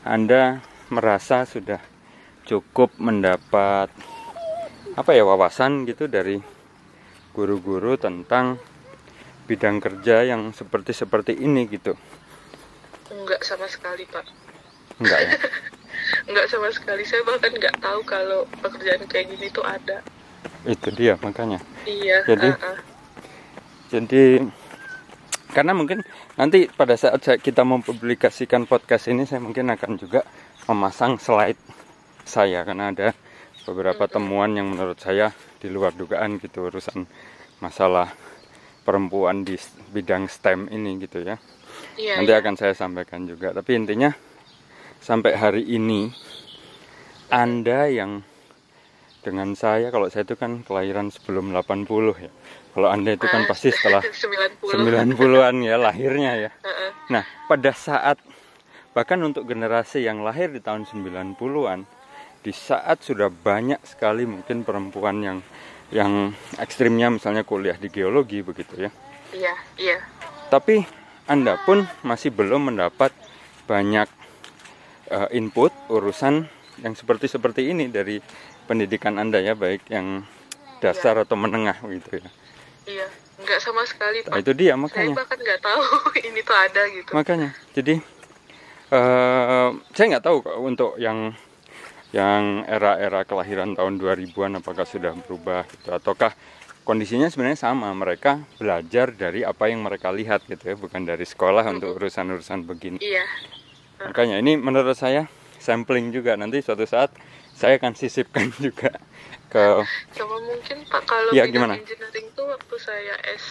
Anda 0.07 0.63
merasa 0.95 1.43
sudah 1.43 1.83
cukup 2.47 2.95
mendapat 3.03 3.91
apa 4.95 5.11
ya 5.11 5.27
wawasan 5.27 5.83
gitu 5.91 6.07
dari 6.07 6.39
guru-guru 7.35 7.99
tentang 7.99 8.57
bidang 9.51 9.83
kerja 9.83 10.23
yang 10.23 10.55
seperti 10.55 10.95
seperti 10.95 11.33
ini 11.35 11.67
gitu? 11.67 11.99
Enggak 13.11 13.43
sama 13.43 13.67
sekali 13.67 14.07
pak. 14.07 14.25
Enggak 15.03 15.21
ya? 15.21 15.31
Enggak 16.31 16.47
sama 16.51 16.71
sekali. 16.71 17.03
Saya 17.03 17.23
bahkan 17.27 17.51
nggak 17.55 17.77
tahu 17.83 18.01
kalau 18.07 18.47
pekerjaan 18.63 19.03
kayak 19.11 19.35
gini 19.35 19.51
tuh 19.51 19.67
ada. 19.67 20.03
Itu 20.67 20.91
dia 20.95 21.19
makanya. 21.19 21.59
Iya. 21.87 22.23
Jadi, 22.27 22.49
uh-uh. 22.55 22.79
Jadi 23.87 24.25
karena 25.57 25.73
mungkin 25.73 26.05
nanti 26.37 26.69
pada 26.69 27.01
saat 27.01 27.25
kita 27.41 27.65
mempublikasikan 27.65 28.69
podcast 28.69 29.09
ini 29.09 29.25
saya 29.25 29.41
mungkin 29.41 29.73
akan 29.73 29.97
juga 29.97 30.21
memasang 30.69 31.17
slide 31.17 31.57
saya 32.29 32.61
karena 32.69 32.93
ada 32.93 33.17
beberapa 33.65 34.05
temuan 34.05 34.53
yang 34.53 34.69
menurut 34.77 35.01
saya 35.01 35.33
di 35.57 35.73
luar 35.73 35.97
dugaan 35.97 36.37
gitu 36.37 36.69
urusan 36.69 37.09
masalah 37.65 38.13
perempuan 38.85 39.49
di 39.49 39.57
bidang 39.97 40.29
STEM 40.29 40.69
ini 40.69 41.01
gitu 41.01 41.25
ya. 41.25 41.41
Iya. 41.97 42.21
Nanti 42.21 42.33
iya. 42.37 42.41
akan 42.45 42.55
saya 42.61 42.75
sampaikan 42.77 43.25
juga. 43.25 43.57
Tapi 43.57 43.73
intinya 43.81 44.13
sampai 45.01 45.35
hari 45.41 45.65
ini 45.65 46.13
Anda 47.33 47.89
yang 47.89 48.21
dengan 49.27 49.59
saya 49.59 49.91
kalau 49.91 50.07
saya 50.07 50.23
itu 50.23 50.39
kan 50.39 50.63
kelahiran 50.63 51.11
sebelum 51.11 51.51
80 51.51 51.91
ya. 52.23 52.31
Kalau 52.71 52.87
Anda 52.87 53.19
itu 53.19 53.27
kan 53.27 53.43
Ah, 53.43 53.49
pasti 53.51 53.75
setelah 53.75 53.99
90. 54.63 55.19
90-an 55.19 55.55
ya 55.67 55.75
lahirnya 55.75 56.33
ya. 56.47 56.51
Nah, 57.11 57.27
pada 57.51 57.75
saat 57.75 58.23
bahkan 58.95 59.19
untuk 59.27 59.43
generasi 59.45 60.07
yang 60.07 60.23
lahir 60.23 60.55
di 60.55 60.63
tahun 60.63 60.87
90-an 60.87 61.83
di 62.41 62.55
saat 62.55 63.03
sudah 63.03 63.27
banyak 63.27 63.83
sekali 63.83 64.23
mungkin 64.23 64.63
perempuan 64.63 65.19
yang 65.19 65.39
yang 65.91 66.31
ekstrimnya 66.63 67.11
misalnya 67.11 67.43
kuliah 67.43 67.75
di 67.75 67.91
geologi 67.91 68.47
begitu 68.47 68.87
ya. 68.87 68.91
Iya, 69.35 69.55
iya. 69.83 69.99
Tapi 70.47 70.87
Anda 71.27 71.59
pun 71.67 71.83
masih 72.07 72.31
belum 72.31 72.71
mendapat 72.71 73.11
banyak 73.67 74.07
eh, 75.11 75.29
input 75.35 75.75
urusan 75.91 76.47
yang 76.83 76.95
seperti 76.95 77.27
seperti 77.27 77.73
ini 77.73 77.91
dari 77.91 78.21
pendidikan 78.67 79.17
Anda 79.17 79.39
ya, 79.39 79.55
baik 79.55 79.87
yang 79.89 80.27
dasar 80.79 81.17
atau 81.17 81.35
menengah 81.35 81.79
gitu 81.81 82.21
ya. 82.21 82.29
Iya. 82.85 83.07
Enggak 83.37 83.61
sama 83.61 83.85
sekali, 83.85 84.21
Nah, 84.23 84.33
Pak. 84.33 84.43
itu 84.43 84.53
dia 84.53 84.73
Saya 84.73 84.81
makanya. 84.81 85.15
bahkan 85.15 85.39
nggak 85.39 85.61
tahu 85.61 85.83
ini 86.29 86.41
tuh 86.41 86.57
ada 86.57 86.83
gitu. 86.89 87.11
Makanya. 87.13 87.51
Jadi 87.73 87.95
eh 88.87 89.69
saya 89.93 90.07
nggak 90.09 90.25
tahu 90.25 90.37
kok 90.41 90.57
untuk 90.57 90.93
yang 90.97 91.35
yang 92.11 92.63
era-era 92.65 93.27
kelahiran 93.27 93.75
tahun 93.75 93.99
2000-an 93.99 94.57
apakah 94.57 94.87
sudah 94.87 95.11
berubah 95.19 95.67
gitu 95.67 95.91
ataukah 95.91 96.33
kondisinya 96.81 97.27
sebenarnya 97.27 97.59
sama 97.61 97.91
mereka 97.93 98.39
belajar 98.57 99.11
dari 99.11 99.43
apa 99.43 99.67
yang 99.67 99.83
mereka 99.83 100.09
lihat 100.09 100.47
gitu 100.47 100.63
ya 100.65 100.77
bukan 100.79 101.03
dari 101.03 101.27
sekolah 101.27 101.67
untuk 101.67 101.99
urusan-urusan 101.99 102.63
begini 102.63 103.03
Iya. 103.03 103.27
makanya 104.01 104.39
ini 104.39 104.55
menurut 104.55 104.95
saya 104.95 105.27
sampling 105.59 106.15
juga 106.15 106.39
nanti 106.39 106.63
suatu 106.63 106.87
saat 106.87 107.11
saya 107.57 107.81
akan 107.81 107.97
sisipkan 107.97 108.53
juga 108.61 108.93
ke 109.49 109.65
Sama 110.13 110.37
mungkin 110.39 110.85
Pak 110.85 111.03
kalau 111.05 111.33
bidang 111.33 111.51
gimana? 111.51 111.75
engineering 111.75 112.29
tuh 112.33 112.45
waktu 112.47 112.77
saya 112.77 113.15
S 113.27 113.45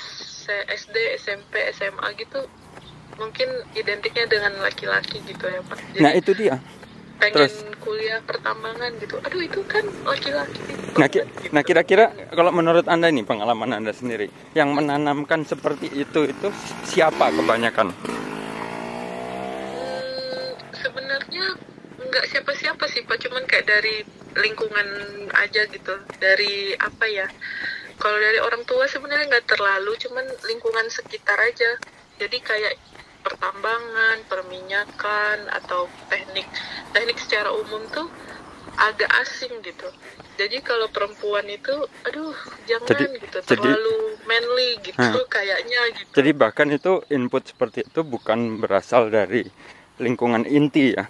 SD, 0.45 0.93
SMP, 1.17 1.57
SMA 1.73 2.13
gitu 2.15 2.45
mungkin 3.15 3.47
identiknya 3.73 4.27
dengan 4.27 4.53
laki-laki 4.61 5.17
gitu 5.23 5.41
ya 5.41 5.57
Pak. 5.65 5.79
Jadi 5.91 6.03
nah 6.03 6.11
itu 6.13 6.31
dia 6.31 6.61
pengen 7.17 7.33
terus. 7.33 7.55
kuliah 7.79 8.19
pertambangan 8.21 8.91
gitu. 8.99 9.15
Aduh 9.23 9.41
itu 9.41 9.63
kan 9.65 9.81
laki-laki. 10.03 10.59
Nah, 10.93 11.07
ki- 11.07 11.23
Gitu. 11.23 11.49
nah 11.49 11.63
kira-kira 11.63 12.05
kalau 12.29 12.51
menurut 12.51 12.85
anda 12.85 13.07
ini 13.07 13.23
pengalaman 13.23 13.73
anda 13.73 13.89
sendiri, 13.89 14.27
yang 14.51 14.69
menanamkan 14.69 15.41
seperti 15.43 15.89
itu 15.89 16.27
itu 16.27 16.47
siapa 16.83 17.31
kebanyakan? 17.31 17.89
Nggak 22.15 22.31
siapa-siapa 22.31 22.87
sih 22.87 23.03
pak. 23.03 23.19
Cuman 23.19 23.43
kayak 23.43 23.67
dari 23.67 23.99
lingkungan 24.39 24.87
aja 25.35 25.67
gitu. 25.67 25.93
Dari 26.15 26.71
apa 26.79 27.05
ya 27.11 27.27
kalau 27.99 28.15
dari 28.15 28.39
orang 28.39 28.63
tua 28.63 28.87
sebenarnya 28.87 29.27
nggak 29.27 29.47
terlalu 29.51 29.91
cuman 29.99 30.23
lingkungan 30.47 30.87
sekitar 30.87 31.35
aja. 31.35 31.75
Jadi 32.15 32.39
kayak 32.39 32.79
pertambangan 33.19 34.23
perminyakan 34.29 35.49
atau 35.51 35.91
teknik 36.07 36.45
teknik 36.93 37.17
secara 37.19 37.51
umum 37.51 37.83
tuh 37.91 38.07
agak 38.77 39.11
asing 39.23 39.59
gitu. 39.59 39.87
Jadi 40.35 40.59
kalau 40.59 40.91
perempuan 40.91 41.47
itu 41.47 41.71
aduh 42.03 42.35
jangan 42.67 42.91
Jadi- 42.91 43.23
gitu. 43.23 43.39
jadi- 43.39 43.47
terlalu 43.55 43.97
manly 44.27 44.69
gitu 44.83 44.99
Hmm. 44.99 45.31
kayaknya 45.31 45.79
gitu. 45.95 46.11
Jadi 46.11 46.31
bahkan 46.35 46.67
itu 46.69 46.99
input 47.07 47.43
seperti 47.47 47.87
itu 47.87 48.03
bukan 48.03 48.59
berasal 48.59 49.07
dari 49.07 49.47
lingkungan 49.95 50.43
inti 50.43 50.91
ya, 50.91 51.07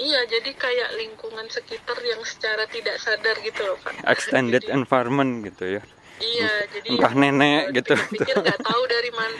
Iya, 0.00 0.20
jadi 0.24 0.50
kayak 0.56 0.96
lingkungan 0.96 1.44
sekitar 1.46 2.00
yang 2.00 2.24
secara 2.24 2.64
tidak 2.64 2.96
sadar 2.96 3.36
gitu 3.38 3.60
loh, 3.62 3.76
Pak. 3.78 4.00
extended 4.08 4.64
Jadi- 4.64 4.72
environment 4.72 5.44
gitu 5.44 5.76
ya. 5.76 5.82
Iya, 6.20 6.52
jadi 6.68 6.88
Entah 6.96 7.14
nenek 7.14 7.60
kalau 7.62 7.76
gitu. 7.76 7.94
Dipikir 8.12 8.36
nggak 8.44 8.60
tahu 8.60 8.82
dari 8.86 9.10
mana. 9.10 9.38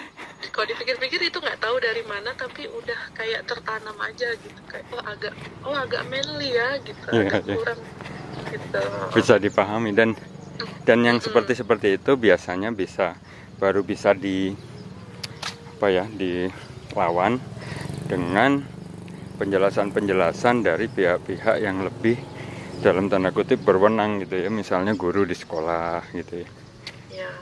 Kalau 0.50 0.66
dipikir-pikir 0.66 1.20
itu 1.22 1.38
nggak 1.38 1.60
tahu 1.60 1.76
dari 1.76 2.02
mana, 2.04 2.32
tapi 2.34 2.64
udah 2.66 3.00
kayak 3.12 3.44
tertanam 3.44 3.96
aja 4.00 4.28
gitu. 4.32 4.60
Kayak 4.64 4.84
oh 4.90 5.02
agak 5.04 5.32
oh 5.60 5.76
agak 5.76 6.02
manly 6.08 6.52
ya 6.52 6.76
gitu, 6.80 7.04
Iya, 7.10 7.24
agak 7.28 7.42
iya. 7.44 7.54
kurang 7.56 7.80
gitu. 8.48 8.82
Bisa 9.12 9.34
dipahami 9.36 9.92
dan 9.92 10.16
dan 10.84 11.04
yang 11.04 11.20
seperti 11.20 11.52
seperti 11.52 11.96
itu 11.96 12.16
biasanya 12.16 12.72
bisa 12.72 13.16
baru 13.56 13.80
bisa 13.80 14.16
di 14.16 14.52
apa 15.76 15.88
ya 15.88 16.04
dilawan 16.08 17.40
dengan 18.04 18.64
penjelasan-penjelasan 19.40 20.60
dari 20.60 20.86
pihak-pihak 20.86 21.56
yang 21.58 21.80
lebih 21.80 22.20
dalam 22.80 23.08
tanda 23.08 23.32
kutip 23.32 23.60
berwenang 23.60 24.20
gitu 24.20 24.36
ya 24.36 24.52
misalnya 24.52 24.92
guru 24.92 25.24
di 25.24 25.32
sekolah 25.32 26.04
gitu 26.12 26.44
ya 26.44 26.48
Ya. 27.10 27.32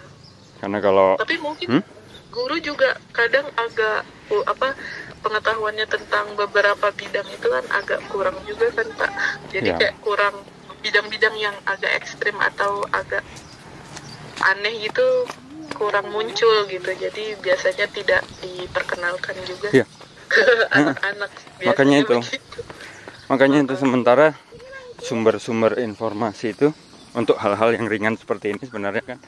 karena 0.59 0.79
kalau 0.79 1.19
Tapi 1.19 1.37
mungkin 1.39 1.67
Hmm? 1.69 1.85
guru 2.31 2.57
juga 2.59 2.95
kadang 3.11 3.47
agak 3.53 4.03
uh, 4.31 4.45
apa 4.47 4.75
pengetahuannya 5.19 5.87
tentang 5.87 6.35
beberapa 6.35 6.89
bidang 6.95 7.27
itu 7.27 7.47
kan 7.47 7.65
agak 7.75 8.01
kurang 8.09 8.39
juga 8.47 8.71
kan 8.71 8.87
Pak. 8.95 9.11
Jadi 9.51 9.69
Ya. 9.69 9.77
kayak 9.77 9.97
kurang 10.01 10.35
bidang-bidang 10.79 11.35
yang 11.35 11.57
agak 11.67 11.91
ekstrim 11.99 12.39
atau 12.39 12.87
agak 12.95 13.27
aneh 14.41 14.79
gitu 14.79 15.27
kurang 15.75 16.07
muncul 16.11 16.67
gitu. 16.67 16.91
Jadi 16.95 17.35
biasanya 17.43 17.87
tidak 17.91 18.23
diperkenalkan 18.39 19.37
juga 19.43 19.69
Iya. 19.75 19.87
Ke 20.29 20.45
anak-anak. 20.77 21.31
Biasanya 21.59 21.69
Makanya 21.69 21.97
itu. 22.05 22.17
begitu. 22.23 22.61
Makanya 23.29 23.59
itu 23.65 23.75
sementara 23.77 24.27
sumber-sumber 25.01 25.79
informasi 25.81 26.57
itu 26.57 26.69
untuk 27.13 27.37
hal-hal 27.41 27.73
yang 27.77 27.87
ringan 27.89 28.15
seperti 28.17 28.53
ini 28.57 28.63
sebenarnya 28.65 29.05
kan 29.05 29.19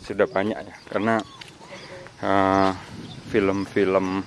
sudah 0.00 0.26
banyak 0.26 0.58
ya 0.58 0.74
karena 0.90 1.20
eh, 2.24 2.70
film-film 3.28 4.24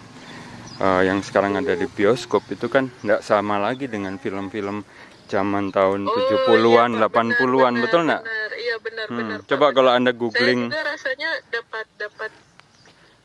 eh, 0.79 1.01
yang 1.05 1.19
sekarang 1.25 1.59
ada 1.59 1.73
di 1.73 1.89
bioskop 1.89 2.45
itu 2.49 2.69
kan 2.69 2.87
tidak 3.01 3.21
sama 3.25 3.57
lagi 3.59 3.89
dengan 3.89 4.15
film-film 4.21 4.85
zaman 5.27 5.73
tahun 5.73 6.05
Oh, 6.05 6.13
70-an, 6.13 6.91
iya, 6.93 7.07
Pak. 7.09 7.09
80-an, 7.09 7.73
Benar, 7.73 7.83
betul 7.83 8.01
nggak? 8.05 8.21
Iya 8.53 8.75
benar 8.79 9.05
Hmm, 9.09 9.17
benar. 9.19 9.37
Coba 9.49 9.65
kalau 9.73 9.91
Anda 9.91 10.11
Saya 10.11 10.19
googling 10.21 10.59
juga 10.69 10.81
rasanya 10.85 11.29
dapat 11.49 11.85
dapat 11.97 12.31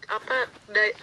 apa 0.09 0.37
dai- 0.73 0.97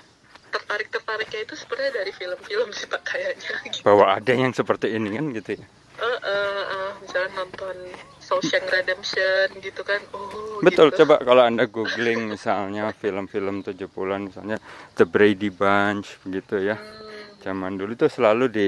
tertarik 0.55 0.87
tertariknya 0.87 1.39
itu 1.43 1.53
sebenarnya 1.59 1.91
dari 1.99 2.11
film-film 2.15 2.69
sih 2.71 2.87
pak 2.87 3.01
kayaknya. 3.03 3.51
Gitu. 3.67 3.83
bahwa 3.83 4.05
ada 4.15 4.31
yang 4.31 4.55
seperti 4.55 4.95
ini 4.95 5.19
kan 5.19 5.25
gitu 5.35 5.51
ya. 5.59 5.65
Eh, 5.95 6.19
eh, 6.27 6.63
eh, 6.75 6.89
misalnya 6.99 7.29
nonton 7.39 7.75
Shawshank 8.19 8.67
Redemption 8.67 9.47
gitu 9.63 9.79
kan 9.87 10.03
oh 10.11 10.59
Betul, 10.59 10.91
gitu. 10.91 11.07
coba 11.07 11.23
kalau 11.23 11.43
Anda 11.47 11.71
googling 11.71 12.35
misalnya 12.35 12.91
film-film 12.95 13.63
70-an 13.63 14.27
misalnya 14.27 14.57
The 14.99 15.07
Brady 15.07 15.51
Bunch 15.51 16.19
begitu 16.27 16.59
ya. 16.59 16.75
Hmm, 16.75 17.39
Zaman 17.43 17.79
dulu 17.79 17.95
itu 17.95 18.07
selalu 18.11 18.45
di 18.51 18.67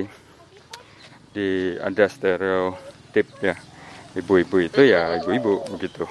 di 1.36 1.76
ada 1.76 2.08
stereotip 2.08 3.28
ya. 3.44 3.56
Ibu-ibu 4.16 4.64
itu 4.64 4.82
ya 4.88 5.20
ibu-ibu 5.20 5.68
begitu. 5.76 6.08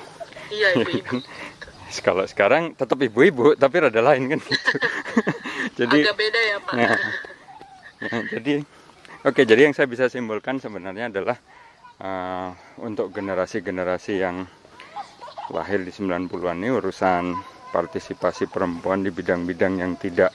iya 0.52 0.72
ibu-ibu 0.78 1.24
Kalau 2.04 2.28
sekarang 2.28 2.76
tetap 2.76 3.00
ibu-ibu 3.00 3.56
tapi 3.56 3.80
rada 3.80 4.04
lain 4.04 4.36
kan 4.36 4.40
gitu. 4.44 4.72
Jadi 5.76 6.08
agak 6.08 6.16
beda 6.16 6.40
ya 6.40 6.56
pak 6.64 6.74
Ya. 6.76 6.90
Ya, 7.96 8.20
jadi 8.28 8.60
oke 9.24 9.40
jadi 9.48 9.68
yang 9.68 9.74
saya 9.76 9.88
bisa 9.88 10.12
simpulkan 10.12 10.60
sebenarnya 10.60 11.08
adalah 11.08 11.40
eh, 12.00 12.48
untuk 12.84 13.08
generasi-generasi 13.12 14.20
yang 14.20 14.44
lahir 15.48 15.80
di 15.80 15.88
90-an 15.94 16.60
ini 16.60 16.68
urusan 16.76 17.32
partisipasi 17.72 18.52
perempuan 18.52 19.00
di 19.00 19.08
bidang-bidang 19.08 19.80
yang 19.80 19.92
tidak 19.96 20.34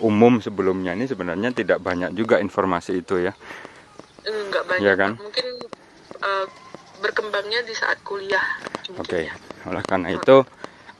umum 0.00 0.38
sebelumnya 0.38 0.94
ini 0.94 1.10
sebenarnya 1.10 1.50
tidak 1.50 1.82
banyak 1.82 2.14
juga 2.14 2.38
informasi 2.38 3.02
itu 3.02 3.26
ya. 3.26 3.32
Enggak 4.24 4.64
banyak 4.68 4.82
Iya 4.84 4.92
kan? 4.94 5.10
Mungkin 5.18 5.46
eh, 6.20 6.46
berkembangnya 7.00 7.60
di 7.64 7.74
saat 7.74 7.98
kuliah 8.04 8.44
Oke. 8.98 9.28
ya. 9.28 9.34
Oleh 9.68 9.84
karena 9.84 10.14
itu 10.14 10.46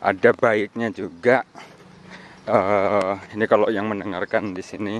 ada 0.00 0.30
baiknya 0.36 0.88
juga 0.92 1.44
eh, 2.50 3.14
ini 3.38 3.44
kalau 3.46 3.70
yang 3.70 3.86
mendengarkan 3.86 4.50
di 4.52 4.62
sini 4.62 4.98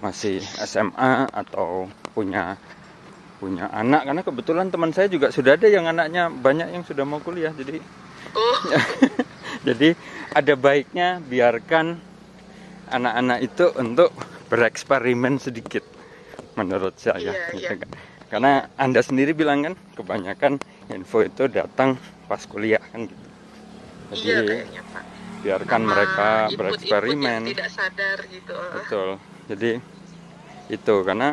masih 0.00 0.40
SMA 0.40 1.28
atau 1.32 1.88
punya 2.12 2.56
punya 3.36 3.68
anak 3.68 4.08
karena 4.08 4.22
kebetulan 4.24 4.66
teman 4.72 4.96
saya 4.96 5.12
juga 5.12 5.28
sudah 5.28 5.60
ada 5.60 5.68
yang 5.68 5.84
anaknya 5.84 6.32
banyak 6.32 6.72
yang 6.72 6.84
sudah 6.88 7.04
mau 7.04 7.20
kuliah 7.20 7.52
jadi 7.52 7.80
oh 8.32 8.58
jadi 9.68 9.92
ada 10.32 10.56
baiknya 10.56 11.20
biarkan 11.20 12.00
anak-anak 12.88 13.38
itu 13.44 13.66
untuk 13.76 14.08
bereksperimen 14.48 15.36
sedikit 15.36 15.84
menurut 16.56 16.96
saya 16.96 17.20
Iya, 17.20 17.32
gitu 17.52 17.60
iya. 17.60 17.70
kan. 17.76 17.90
karena 18.32 18.52
anda 18.80 19.00
sendiri 19.04 19.36
bilang 19.36 19.68
kan 19.68 19.74
kebanyakan 19.96 20.56
info 20.88 21.20
itu 21.20 21.44
datang 21.52 22.00
pas 22.24 22.40
kuliah 22.48 22.80
kan 22.80 23.04
gitu 23.04 23.26
iya 24.16 24.40
jadi 24.40 24.44
kayaknya 24.48 24.82
pak 24.92 25.15
biarkan 25.46 25.80
Sama 25.80 25.90
mereka 25.94 26.28
yang 26.50 26.58
bereksperimen. 26.58 27.40
tidak 27.54 27.70
sadar 27.70 28.18
gitu 28.26 28.52
eh. 28.52 28.72
betul. 28.82 29.08
Jadi 29.46 29.70
itu 30.66 30.94
karena 31.06 31.28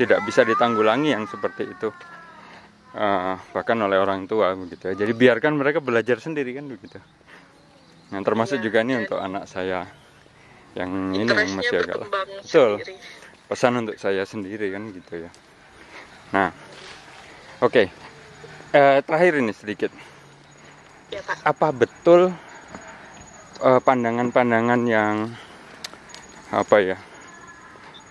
tidak 0.00 0.24
bisa 0.24 0.40
ditanggulangi 0.48 1.12
yang 1.12 1.28
seperti 1.28 1.68
itu. 1.68 1.92
Eh, 2.96 3.36
bahkan 3.52 3.76
oleh 3.84 4.00
orang 4.00 4.24
tua 4.24 4.56
begitu 4.56 4.88
ya. 4.88 5.04
jadi 5.04 5.12
biarkan 5.12 5.52
mereka 5.60 5.84
belajar 5.84 6.16
sendiri 6.16 6.56
kan 6.56 6.64
begitu. 6.64 6.96
Nah 8.08 8.24
termasuk 8.24 8.56
Iya, 8.56 8.64
juga 8.64 8.78
ini 8.80 8.92
dan 8.96 9.00
untuk 9.04 9.18
anak 9.20 9.44
saya. 9.44 9.84
Yang 10.72 10.90
ini 11.12 11.24
yang 11.28 11.56
masih 11.56 11.76
agak 11.84 11.96
lah. 12.00 12.08
Betul. 12.40 12.70
sendiri. 12.80 12.94
Pesan 13.46 13.72
untuk 13.84 13.96
saya 14.00 14.24
sendiri 14.24 14.66
kan 14.72 14.82
gitu 14.96 15.12
ya. 15.28 15.30
Nah 16.32 16.48
oke. 17.60 17.84
Eh, 18.72 18.98
terakhir 19.04 19.44
ini 19.44 19.52
sedikit. 19.52 19.92
Ya 21.12 21.20
pak. 21.20 21.36
Apa 21.44 21.68
betul 21.76 22.32
eh, 23.60 23.80
pandangan-pandangan 23.80 24.80
yang 24.84 25.14
apa 26.52 26.76
ya 26.78 26.98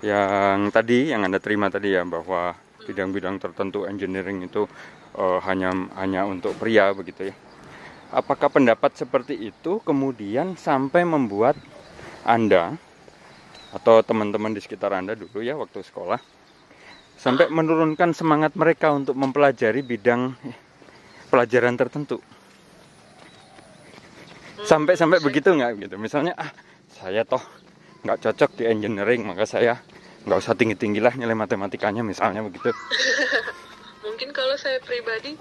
yang 0.03 0.69
tadi 0.69 1.09
yang 1.09 1.25
anda 1.25 1.39
terima 1.41 1.71
tadi 1.71 1.95
ya 1.95 2.03
bahwa 2.05 2.53
bidang-bidang 2.85 3.41
tertentu 3.41 3.89
engineering 3.89 4.45
itu 4.45 4.65
eh, 5.17 5.39
hanya 5.45 5.73
hanya 5.97 6.25
untuk 6.25 6.57
pria 6.57 6.93
begitu 6.93 7.33
ya. 7.33 7.35
Apakah 8.13 8.53
pendapat 8.53 8.95
seperti 8.95 9.33
itu 9.49 9.81
kemudian 9.81 10.55
sampai 10.55 11.03
membuat 11.03 11.57
anda 12.23 12.77
atau 13.75 13.99
teman-teman 14.05 14.55
di 14.55 14.63
sekitar 14.63 14.95
anda 14.95 15.19
dulu 15.19 15.43
ya 15.43 15.59
waktu 15.59 15.83
sekolah 15.83 16.21
sampai 17.19 17.51
menurunkan 17.51 18.15
semangat 18.15 18.55
mereka 18.55 18.95
untuk 18.95 19.19
mempelajari 19.19 19.83
bidang 19.83 20.31
pelajaran 21.27 21.75
tertentu 21.75 22.23
sampai 24.67 24.93
sampai 24.97 25.17
saya- 25.21 25.25
begitu 25.29 25.49
nggak 25.53 25.71
gitu? 25.85 25.95
Misalnya 26.01 26.33
ah 26.35 26.51
saya 26.89 27.21
toh 27.23 27.41
nggak 28.05 28.21
cocok 28.21 28.51
di 28.61 28.63
engineering 28.69 29.25
maka 29.25 29.49
saya 29.49 29.81
nggak 30.25 30.37
usah 30.41 30.53
tinggi 30.57 30.77
tinggilah 30.77 31.13
nilai 31.17 31.37
matematikanya 31.37 32.01
misalnya 32.01 32.41
begitu. 32.45 32.73
Mungkin 34.05 34.29
kalau 34.33 34.53
saya 34.57 34.77
pribadi 34.81 35.33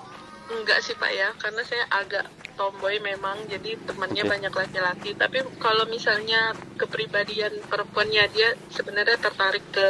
enggak 0.52 0.80
sih 0.84 0.96
pak 0.96 1.12
ya. 1.12 1.32
Karena 1.40 1.64
saya 1.64 1.84
agak 1.92 2.24
tomboy 2.54 2.96
memang 3.00 3.36
jadi 3.48 3.76
temannya 3.84 4.24
Oke. 4.24 4.30
banyak 4.30 4.52
laki-laki. 4.52 5.10
Tapi 5.16 5.38
kalau 5.60 5.84
misalnya 5.88 6.52
kepribadian 6.76 7.52
perempuannya 7.68 8.24
dia 8.32 8.52
sebenarnya 8.72 9.16
tertarik 9.20 9.64
ke 9.72 9.86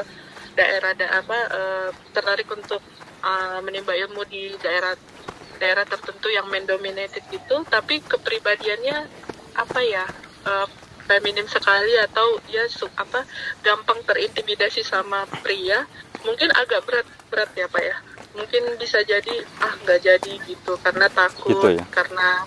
daerah 0.55 0.94
da 0.94 1.07
apa 1.23 1.38
eh, 1.51 1.88
tertarik 2.14 2.47
untuk 2.51 2.83
eh, 3.23 3.59
menimba 3.62 3.94
ilmu 3.94 4.23
di 4.31 4.55
daerah 4.62 4.94
daerah 5.57 5.85
tertentu 5.85 6.29
yang 6.29 6.47
mendominated 6.49 7.23
gitu 7.29 7.62
tapi 7.67 8.01
kepribadiannya 8.01 9.07
apa 9.55 9.81
ya 9.81 10.05
eh, 10.45 10.67
feminim 11.05 11.45
sekali 11.45 11.95
atau 12.01 12.40
ya 12.49 12.64
su- 12.67 12.90
apa 12.97 13.29
gampang 13.61 14.01
terintimidasi 14.03 14.81
sama 14.81 15.29
pria 15.45 15.85
mungkin 16.25 16.49
agak 16.57 16.81
berat 16.88 17.07
berat 17.29 17.51
ya 17.53 17.69
pak 17.69 17.83
ya. 17.85 17.97
Mungkin 18.35 18.81
bisa 18.81 18.99
jadi 19.05 19.47
ah 19.61 19.75
nggak 19.85 20.01
jadi 20.01 20.33
gitu 20.43 20.75
karena 20.81 21.07
takut 21.07 21.55
Gitu 21.55 21.69
ya? 21.79 21.85
karena 21.93 22.43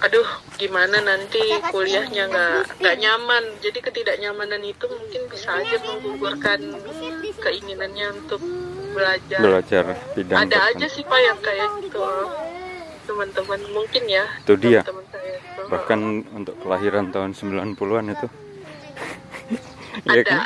aduh 0.00 0.26
gimana 0.56 1.00
nanti 1.00 1.40
kuliahnya 1.68 2.30
nggak 2.30 2.80
nggak 2.80 2.96
nyaman. 3.02 3.44
Jadi 3.58 3.78
ketidaknyamanan 3.82 4.62
itu 4.62 4.86
mungkin 4.86 5.22
bisa 5.28 5.58
aja 5.58 5.76
menggugurkan 5.82 6.60
keinginannya 7.36 8.22
untuk 8.22 8.40
belajar. 8.94 9.38
Belajar 9.42 9.84
bidang 10.14 10.38
ada 10.46 10.58
aja 10.70 10.86
tertentu. 10.86 10.94
sih 10.94 11.02
pak 11.04 11.20
yang 11.20 11.38
kayak 11.42 11.68
gitu. 11.82 12.00
Teman-teman 13.04 13.60
mungkin 13.74 14.02
ya. 14.08 14.24
Itu 14.40 14.54
dia. 14.56 14.80
teman-teman 14.80 15.04
saya 15.10 15.34
itu. 15.36 15.62
bahkan 15.68 16.00
untuk 16.32 16.54
kelahiran 16.62 17.10
tahun 17.10 17.34
90-an 17.34 18.06
itu. 18.14 18.26
Ada. 20.08 20.14
Iya 20.14 20.22
kan? 20.22 20.40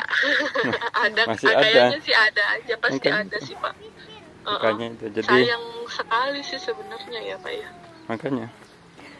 Ada. 1.05 1.21
Masih 1.29 1.47
ada. 1.49 1.61
kayaknya 1.63 1.99
sih 2.03 2.15
ada 2.15 2.43
aja. 2.57 2.73
Pasti 2.77 2.97
Makanya 2.97 3.21
ada 3.25 3.37
sih 3.41 3.55
pak. 3.57 3.73
Uh-uh. 3.79 4.51
makanya 4.55 4.85
itu. 4.93 5.05
Jadi 5.19 5.27
sayang 5.29 5.65
sekali 5.89 6.39
sih 6.41 6.59
sebenarnya 6.59 7.19
ya 7.23 7.35
pak 7.39 7.53
ya. 7.53 7.69
Makanya. 8.09 8.47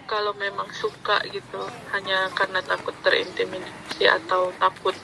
Kalau 0.10 0.34
memang 0.42 0.65
suka 0.74 1.22
gitu 1.30 1.62
hanya 1.94 2.34
karena 2.34 2.65
takut 2.65 2.98
terintimidasi 3.06 4.10
atau 4.10 4.50
takut 4.58 4.98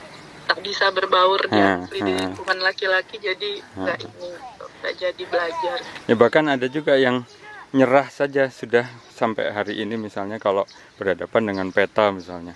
tak 0.46 0.58
bisa 0.62 0.88
berbaur 0.94 1.42
di, 1.50 1.58
Hmm, 1.58 1.90
di 1.90 2.00
hmm. 2.00 2.16
lingkungan 2.22 2.58
laki-laki 2.62 3.18
jadi 3.18 3.60
nggak 3.74 3.98
ini 4.06 4.30
gitu, 4.30 4.64
nggak 4.80 4.94
jadi 4.94 5.22
belajar. 5.26 5.78
Ya 6.06 6.14
bahkan 6.14 6.46
ada 6.46 6.66
juga 6.70 6.94
yang 6.94 7.26
nyerah 7.74 8.06
saja 8.08 8.48
sudah 8.48 8.86
sampai 9.10 9.50
hari 9.50 9.82
ini 9.82 9.98
misalnya 9.98 10.38
kalau 10.38 10.62
berhadapan 10.96 11.50
dengan 11.50 11.68
peta 11.74 12.14
misalnya. 12.14 12.54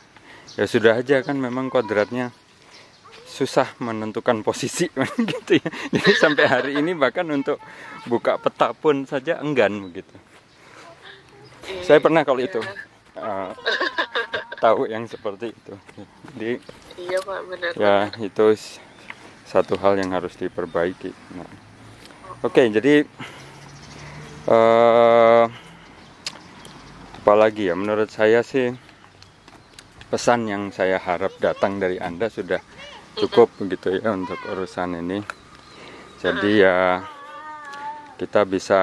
Ya 0.55 0.65
sudah 0.71 1.03
aja 1.03 1.23
kan 1.27 1.39
memang 1.39 1.71
kodratnya 1.71 2.31
susah 3.31 3.75
menentukan 3.79 4.43
posisi 4.43 4.91
gitu 5.31 5.59
ya. 5.59 5.71
Jadi 5.95 6.13
sampai 6.15 6.45
hari 6.47 6.73
ini 6.79 6.95
bahkan 6.95 7.27
untuk 7.31 7.59
buka 8.07 8.39
peta 8.39 8.75
pun 8.75 9.07
saja 9.07 9.39
enggan 9.43 9.77
begitu 9.91 10.15
Iya, 11.71 11.87
saya 11.87 11.99
pernah 12.03 12.27
kalau 12.27 12.41
itu. 12.43 12.59
Iya. 12.59 13.55
tahu 14.61 14.87
yang 14.87 15.09
seperti 15.09 15.57
itu. 15.57 15.75
Jadi 16.37 16.53
iya 17.01 17.19
pak 17.25 17.41
benar. 17.49 17.71
ya 17.75 17.97
itu 18.21 18.45
s- 18.53 18.77
satu 19.49 19.75
hal 19.81 19.97
yang 19.97 20.13
harus 20.13 20.37
diperbaiki. 20.37 21.11
Nah, 21.35 21.49
oke 22.45 22.61
jadi 22.71 23.09
eh 24.51 25.45
apalagi 27.21 27.73
ya? 27.73 27.75
Menurut 27.77 28.13
saya 28.13 28.45
sih 28.45 28.73
pesan 30.13 30.51
yang 30.51 30.63
saya 30.75 30.99
harap 31.01 31.33
datang 31.41 31.79
dari 31.79 31.97
anda 31.97 32.27
sudah 32.29 32.61
cukup 33.17 33.49
begitu 33.61 33.97
ya 34.01 34.13
untuk 34.13 34.39
urusan 34.49 34.99
ini. 35.01 35.21
Jadi 36.21 36.61
ya 36.61 37.01
kita 38.21 38.45
bisa 38.45 38.81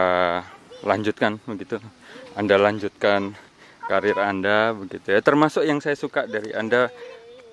lanjutkan 0.81 1.37
begitu. 1.45 1.77
Anda 2.37 2.57
lanjutkan 2.57 3.33
karir 3.88 4.19
anda 4.19 4.76
begitu 4.76 5.15
ya. 5.15 5.19
Termasuk 5.23 5.63
yang 5.63 5.80
saya 5.80 5.95
suka 5.95 6.28
dari 6.28 6.52
anda 6.52 6.91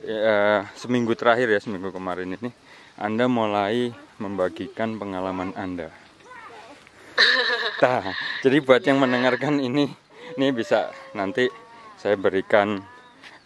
ya, 0.03 0.67
seminggu 0.75 1.15
terakhir 1.15 1.49
ya 1.49 1.63
seminggu 1.63 1.95
kemarin 1.95 2.37
ini 2.37 2.51
anda 2.99 3.27
mulai 3.27 3.91
membagikan 4.19 4.99
pengalaman 4.99 5.55
anda. 5.59 5.91
Nah, 7.83 8.07
jadi 8.43 8.63
buat 8.63 8.83
yang 8.87 9.03
mendengarkan 9.03 9.59
ini, 9.59 9.91
ini 10.39 10.47
bisa 10.55 10.95
nanti 11.15 11.51
saya 11.99 12.15
berikan 12.15 12.83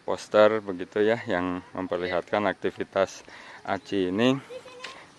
poster 0.05 0.65
begitu 0.65 1.05
ya 1.05 1.21
yang 1.29 1.61
memperlihatkan 1.77 2.49
aktivitas 2.49 3.25
Aci 3.69 4.09
ini 4.09 4.33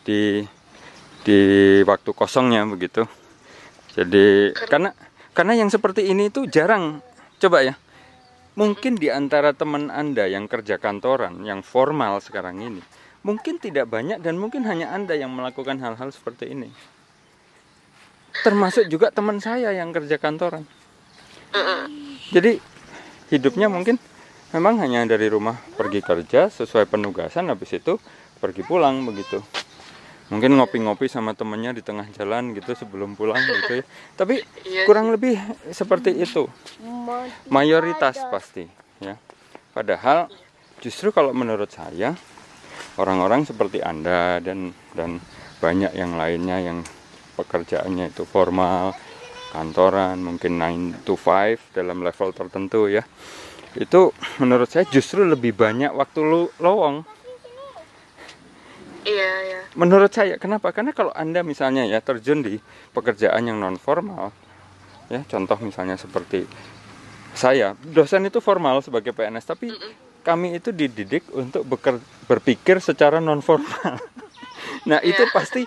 di 0.02 0.42
di 1.22 1.40
waktu 1.86 2.10
kosongnya 2.18 2.66
begitu. 2.66 3.06
Jadi 3.94 4.58
karena 4.70 4.90
karena 5.38 5.54
yang 5.54 5.70
seperti 5.70 6.10
ini 6.10 6.34
itu 6.34 6.50
jarang 6.50 7.02
coba 7.40 7.64
ya. 7.64 7.76
Mungkin 8.60 9.00
di 9.00 9.08
antara 9.08 9.56
teman 9.56 9.88
Anda 9.88 10.28
yang 10.28 10.52
kerja 10.52 10.76
kantoran, 10.76 11.48
yang 11.48 11.64
formal 11.64 12.20
sekarang 12.20 12.60
ini, 12.60 12.84
mungkin 13.24 13.56
tidak 13.56 13.88
banyak 13.88 14.20
dan 14.20 14.36
mungkin 14.36 14.68
hanya 14.68 14.92
Anda 14.92 15.16
yang 15.16 15.32
melakukan 15.32 15.80
hal-hal 15.80 16.12
seperti 16.12 16.52
ini. 16.52 16.68
Termasuk 18.44 18.92
juga 18.92 19.10
teman 19.16 19.40
saya 19.40 19.72
yang 19.72 19.96
kerja 19.96 20.20
kantoran. 20.20 20.68
Jadi 22.30 22.62
hidupnya 23.34 23.72
mungkin 23.72 23.98
memang 24.54 24.78
hanya 24.82 25.06
dari 25.06 25.32
rumah 25.32 25.58
pergi 25.80 26.02
kerja 26.04 26.52
sesuai 26.52 26.90
penugasan 26.90 27.50
habis 27.50 27.74
itu 27.74 27.98
pergi 28.38 28.62
pulang 28.66 29.02
begitu 29.06 29.42
mungkin 30.30 30.58
ngopi-ngopi 30.58 31.10
sama 31.10 31.34
temennya 31.34 31.74
di 31.74 31.82
tengah 31.82 32.06
jalan 32.14 32.54
gitu 32.54 32.78
sebelum 32.78 33.18
pulang 33.18 33.42
gitu 33.42 33.82
ya. 33.82 33.86
tapi 34.14 34.42
Iya 34.66 34.86
kurang 34.86 35.10
lebih 35.10 35.38
seperti 35.74 36.14
itu 36.14 36.46
mayoritas 37.50 38.18
pasti 38.30 38.70
ya 39.02 39.18
padahal 39.74 40.30
justru 40.80 41.10
kalau 41.10 41.34
menurut 41.34 41.70
saya 41.74 42.14
orang-orang 43.02 43.46
seperti 43.50 43.82
anda 43.82 44.38
dan 44.40 44.72
dan 44.94 45.18
banyak 45.60 45.92
yang 45.98 46.16
lainnya 46.16 46.62
yang 46.62 46.86
pekerjaannya 47.36 48.14
itu 48.14 48.24
formal 48.24 48.94
kantoran 49.50 50.22
mungkin 50.22 50.62
9 50.62 51.04
to 51.10 51.18
5 51.18 51.74
dalam 51.74 52.06
level 52.06 52.30
tertentu 52.38 52.86
ya 52.86 53.02
itu 53.78 54.10
menurut 54.42 54.66
saya 54.66 54.86
justru 54.90 55.22
lebih 55.22 55.54
banyak 55.54 55.94
waktu 55.94 56.20
lu 56.26 56.50
lowong. 56.58 57.06
Menurut 59.80 60.12
saya 60.12 60.36
kenapa? 60.36 60.76
Karena 60.76 60.92
kalau 60.92 61.16
anda 61.16 61.40
misalnya 61.42 61.88
ya 61.88 62.04
terjun 62.04 62.44
di 62.44 62.60
pekerjaan 62.92 63.48
yang 63.48 63.58
non 63.64 63.80
formal 63.80 64.36
ya 65.08 65.24
contoh 65.26 65.58
misalnya 65.64 65.96
seperti 65.96 66.46
saya 67.34 67.74
dosen 67.82 68.28
itu 68.28 68.44
formal 68.44 68.84
sebagai 68.84 69.16
PNS 69.16 69.46
tapi 69.48 69.72
kami 70.22 70.60
itu 70.60 70.70
dididik 70.76 71.26
untuk 71.32 71.64
beker- 71.66 72.04
berpikir 72.28 72.78
secara 72.84 73.18
non 73.24 73.40
formal 73.42 73.98
nah 74.90 75.00
itu 75.02 75.24
Iya. 75.24 75.34
pasti 75.34 75.62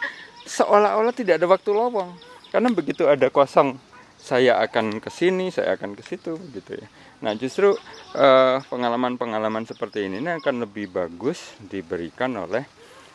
seolah-olah 0.47 1.15
tidak 1.15 1.41
ada 1.41 1.47
waktu 1.49 1.71
lowong. 1.73 2.11
Karena 2.53 2.69
begitu 2.69 3.09
ada 3.09 3.33
kosong 3.33 3.81
saya 4.21 4.61
akan 4.63 5.01
ke 5.03 5.11
sini 5.11 5.51
saya 5.51 5.75
akan 5.75 5.99
ke 5.99 6.03
situ 6.05 6.39
gitu 6.55 6.79
ya. 6.79 6.87
Nah 7.25 7.33
justru 7.35 7.75
eh, 8.15 8.57
pengalaman-pengalaman 8.69 9.65
seperti 9.67 10.07
ini 10.07 10.23
ini 10.23 10.31
akan 10.39 10.63
lebih 10.69 10.93
bagus 10.93 11.57
diberikan 11.59 12.31
oleh 12.39 12.63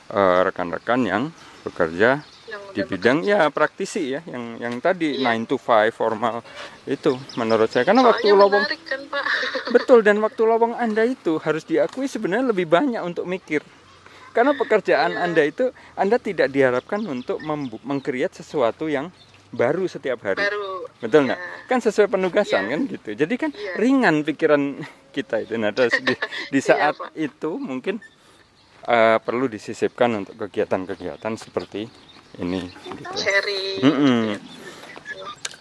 eh, 0.09 0.39
rekan-rekan 0.43 0.99
yang 1.03 1.23
bekerja 1.61 2.23
Yang 2.47 2.63
di 2.71 2.81
bidang 2.85 3.17
ya 3.21 3.49
praktisi 3.49 4.15
ya 4.15 4.23
yang 4.23 4.55
yang 4.57 4.79
tadi 4.79 5.19
Iya. 5.19 5.35
9 5.35 5.43
to 5.45 5.57
5 5.57 5.91
formal 5.91 6.39
itu 6.85 7.19
menurut 7.35 7.67
saya 7.67 7.83
karena 7.83 8.01
waktu 8.01 8.23
Soalnya 8.23 8.39
lowong 8.39 8.63
menarik 8.63 8.81
kan, 8.83 9.01
Pak? 9.05 9.23
betul 9.75 9.99
dan 9.99 10.17
waktu 10.17 10.41
lowong 10.41 10.73
Anda 10.73 11.03
itu 11.03 11.35
harus 11.37 11.61
diakui 11.61 12.07
sebenarnya 12.07 12.47
lebih 12.47 12.63
banyak 12.65 13.03
untuk 13.03 13.27
mikir 13.27 13.59
karena 14.31 14.53
pekerjaan 14.53 15.11
Iya. 15.11 15.23
Anda 15.23 15.43
itu 15.43 15.65
Anda 15.93 16.15
tidak 16.17 16.47
diharapkan 16.47 17.03
untuk 17.03 17.43
meng-create 17.83 18.31
sesuatu 18.33 18.87
yang 18.87 19.11
baru 19.49 19.83
setiap 19.85 20.23
hari 20.23 20.39
Baru. 20.39 20.87
betul 20.97 21.19
Iya. 21.21 21.27
nggak 21.27 21.39
kan 21.67 21.79
sesuai 21.79 22.07
penugasan 22.07 22.63
Iya. 22.63 22.71
kan 22.71 22.79
gitu 22.85 23.09
jadi 23.17 23.33
kan 23.35 23.51
Iya. 23.51 23.73
ringan 23.75 24.15
pikiran 24.23 24.61
kita 25.15 25.41
itu 25.41 25.59
nah 25.59 25.71
terus 25.71 25.99
di, 25.99 26.15
di 26.47 26.59
Iya, 26.59 26.63
saat 26.63 26.95
Pak. 26.95 27.11
itu 27.11 27.59
mungkin 27.59 27.99
eh, 28.87 29.17
perlu 29.21 29.51
disisipkan 29.51 30.09
untuk 30.15 30.47
kegiatan-kegiatan 30.47 31.33
seperti 31.35 31.91
ini 32.39 32.71
gitu. 32.71 33.11
Sharing. 33.13 33.79
Mm-mm. 33.83 34.21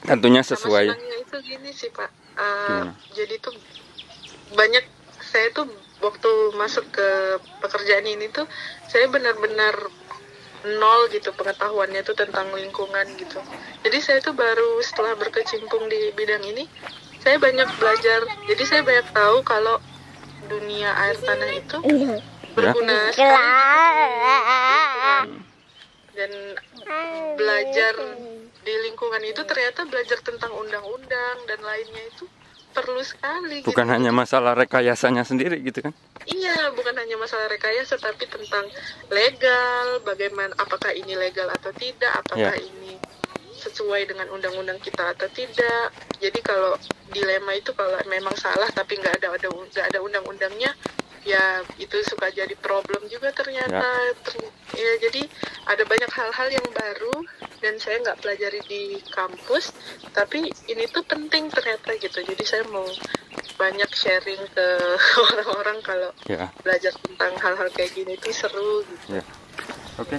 tentunya 0.07 0.47
Sama 0.47 0.51
sesuai 0.55 0.87
senangnya 0.95 1.19
itu 1.19 1.37
gini 1.43 1.71
sih, 1.75 1.91
Pak. 1.91 2.11
Eh, 2.39 2.45
Gimana? 2.71 2.93
jadi 3.11 3.35
tuh 3.43 3.55
banyak 4.55 4.85
saya 5.19 5.51
tuh 5.51 5.67
waktu 5.99 6.31
masuk 6.55 6.87
ke 6.95 7.09
pekerjaan 7.59 8.07
ini 8.07 8.31
tuh 8.31 8.47
saya 8.87 9.11
benar-benar 9.11 9.75
nol 10.67 11.01
gitu 11.15 11.31
pengetahuannya 11.35 12.03
tuh 12.03 12.15
tentang 12.19 12.51
lingkungan 12.55 13.07
gitu. 13.19 13.39
Jadi 13.87 13.99
saya 14.03 14.19
tuh 14.19 14.35
baru 14.35 14.83
setelah 14.83 15.15
berkecimpung 15.15 15.87
di 15.87 16.11
bidang 16.15 16.43
ini, 16.43 16.67
saya 17.23 17.39
banyak 17.39 17.71
belajar. 17.79 18.27
Jadi 18.51 18.62
saya 18.67 18.83
banyak 18.83 19.07
tahu 19.15 19.47
kalau 19.47 19.79
dunia 20.47 20.95
air 20.95 21.19
tanah 21.23 21.51
itu 21.59 21.77
berguna 22.57 23.12
sekali 23.12 24.09
dan 26.16 26.33
belajar 27.37 27.95
di 28.64 28.75
lingkungan 28.88 29.23
itu 29.23 29.45
ternyata 29.45 29.85
belajar 29.85 30.19
tentang 30.25 30.51
undang-undang 30.57 31.37
dan 31.47 31.61
lainnya 31.61 32.03
itu 32.09 32.25
perlu 32.73 33.01
sekali. 33.01 33.64
bukan 33.64 33.87
gitu. 33.88 33.95
hanya 33.95 34.11
masalah 34.12 34.53
rekayasanya 34.57 35.25
sendiri 35.25 35.61
gitu 35.64 35.85
kan 35.85 35.92
Iya, 36.27 36.75
bukan 36.75 36.90
hanya 36.99 37.14
masalah 37.23 37.47
rekayasa, 37.47 38.03
tapi 38.03 38.27
tentang 38.27 38.66
legal, 39.14 40.03
bagaimana, 40.03 40.51
apakah 40.59 40.90
ini 40.90 41.14
legal 41.14 41.47
atau 41.55 41.71
tidak, 41.71 42.11
apakah 42.19 42.51
Ya. 42.51 42.59
ini 42.59 42.99
sesuai 43.62 44.11
dengan 44.11 44.27
undang-undang 44.35 44.83
kita 44.83 45.14
atau 45.14 45.31
tidak. 45.31 45.95
Jadi 46.19 46.38
kalau 46.42 46.75
dilema 47.14 47.55
itu 47.55 47.71
kalau 47.75 47.95
memang 48.11 48.35
salah 48.38 48.66
tapi 48.75 48.99
nggak 48.99 49.23
ada 49.23 49.38
ada 49.38 49.49
nggak 49.49 49.87
ada 49.95 49.99
undang-undangnya, 50.03 50.71
ya 51.27 51.45
itu 51.77 51.99
suka 52.07 52.31
jadi 52.31 52.55
problem 52.57 53.03
juga 53.11 53.35
ternyata. 53.35 53.83
Ter- 54.23 54.55
ya 54.73 54.93
jadi 55.03 55.23
ada 55.67 55.83
banyak 55.83 56.11
hal-hal 56.11 56.49
yang 56.49 56.67
baru 56.71 57.15
dan 57.59 57.75
saya 57.77 57.99
nggak 58.01 58.23
pelajari 58.23 58.61
di 58.65 58.83
kampus, 59.09 59.75
tapi 60.15 60.47
ini 60.67 60.85
tuh 60.87 61.03
penting 61.03 61.51
ternyata 61.51 61.99
gitu. 61.99 62.23
Jadi 62.23 62.45
saya 62.47 62.62
mau 62.71 62.87
banyak 63.57 63.91
sharing 63.91 64.43
ke 64.53 64.67
orang-orang 65.33 65.79
kalau 65.81 66.11
ya 66.29 66.47
belajar 66.61 66.93
tentang 67.01 67.33
hal-hal 67.41 67.69
kayak 67.73 67.93
gini 67.93 68.12
itu 68.12 68.29
seru 68.29 68.85
gitu. 68.85 69.17
ya 69.17 69.25
oke 69.97 70.17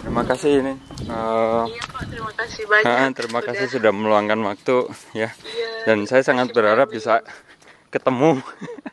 terima 0.00 0.24
kasih 0.24 0.64
ini 0.64 0.74
Iya 1.04 1.84
Pak, 1.92 2.02
terima 2.08 2.32
kasih 2.32 2.64
banyak. 2.64 2.88
ah, 2.88 3.08
terima 3.12 3.40
kasih 3.44 3.66
sudah 3.68 3.92
meluangkan 3.92 4.40
waktu 4.48 4.88
ya 5.12 5.28
Iya, 5.44 5.70
dan 5.84 6.08
saya 6.08 6.24
sangat 6.24 6.56
berharap 6.56 6.88
bisa 6.88 7.20
ketemu 7.92 8.40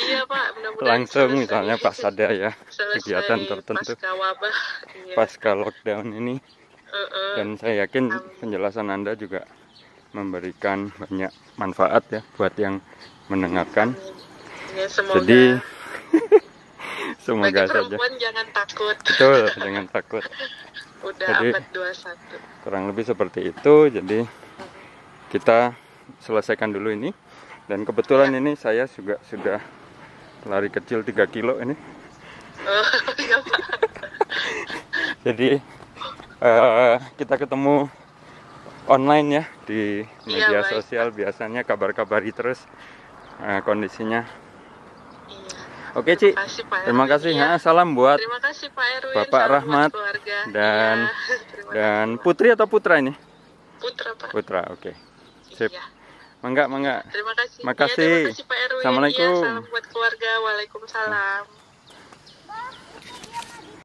Iya 0.00 0.24
Pak, 0.24 0.46
mudah-mudahan 0.56 0.88
langsung 0.88 1.28
misalnya 1.34 1.76
pas 1.76 1.98
ada 2.00 2.26
ya 2.30 2.50
kegiatan 2.66 3.38
tertentu 3.44 3.92
pasca 3.92 4.10
wabah. 4.12 4.54
Iya. 4.96 5.14
pasca 5.14 5.50
lockdown 5.52 6.06
ini 6.10 6.34
Heeh. 6.86 7.30
dan 7.36 7.48
saya 7.54 7.84
yakin 7.84 8.08
penjelasan 8.38 8.88
Anda 8.88 9.12
juga 9.14 9.44
memberikan 10.10 10.90
banyak 10.90 11.30
manfaat 11.54 12.02
ya 12.10 12.20
buat 12.34 12.56
yang 12.56 12.80
mendengarkan. 13.28 13.94
Ya, 14.72 14.86
semoga 14.88 15.20
Jadi 15.20 15.40
bagi 16.10 17.22
semoga 17.22 17.62
saja 17.62 17.86
perempuan 17.86 18.12
jangan 18.16 18.46
takut. 18.50 18.96
betul 18.98 19.38
dengan 19.56 19.84
takut 19.86 20.24
Udah 21.06 21.28
Jadi- 21.30 21.52
abad 21.52 21.64
21. 21.70 22.64
kurang 22.64 22.84
lebih 22.86 23.04
seperti 23.04 23.40
itu. 23.48 23.74
Jadi 23.88 24.18
kita 25.28 25.72
selesaikan 26.18 26.68
dulu 26.68 26.90
ini 26.90 27.10
dan 27.64 27.84
kebetulan 27.84 28.34
ini 28.34 28.52
saya 28.52 28.84
juga 28.84 29.16
sudah 29.24 29.62
lari 30.44 30.68
kecil 30.68 31.02
3 31.02 31.26
kilo 31.26 31.58
ini. 31.58 31.74
Oh, 32.60 32.86
iya. 33.22 33.38
Jadi 35.22 35.60
eh, 36.40 36.96
kita 37.16 37.34
ketemu 37.36 37.88
online 38.86 39.28
ya 39.30 39.44
di 39.64 40.04
Iya, 40.24 40.48
media 40.48 40.60
baik. 40.60 40.72
sosial 40.72 41.06
biasanya 41.10 41.60
kabar-kabari 41.62 42.30
terus 42.30 42.60
eh, 43.38 43.60
kondisinya. 43.60 44.24
Iya. 45.26 45.58
Oke 45.90 46.14
Ci, 46.14 46.30
Terima 46.30 46.46
kasih 46.46 46.64
Pak 46.64 46.78
terima 46.86 47.04
kasih. 47.06 47.30
Ha, 47.34 47.58
salam 47.58 47.92
buat 47.92 48.16
Terima 48.16 48.38
kasih 48.38 48.68
Pak 48.70 48.86
Erwin. 48.96 49.14
Bapak 49.16 49.26
Salam 49.26 49.42
buat 49.42 49.54
Rahmat 49.58 49.90
keluarga. 49.90 50.38
dan- 50.48 51.06
terima 51.50 51.70
dan 51.72 52.06
kasih, 52.14 52.22
Putri 52.22 52.48
atau 52.48 52.66
Putra 52.66 52.94
ini? 52.96 53.12
Putra 53.76 54.10
Pak. 54.14 54.28
Putra, 54.30 54.60
oke. 54.70 54.92
Sip. 55.50 55.68
Iya. 55.68 55.84
Mangga, 56.40 56.64
mangga. 56.72 57.04
Terima 57.12 57.36
kasih. 57.36 57.60
Makasih. 57.60 58.00
Iya, 58.00 58.16
terima 58.16 58.30
kasih 58.32 58.44
Pak 58.48 58.58
Erwin. 58.64 58.80
Assalamualaikum. 58.80 59.28
Iya, 59.28 59.44
salam 59.44 59.64
buat 59.68 59.84
keluarga. 59.92 60.30
Waalaikumsalam. 60.40 61.59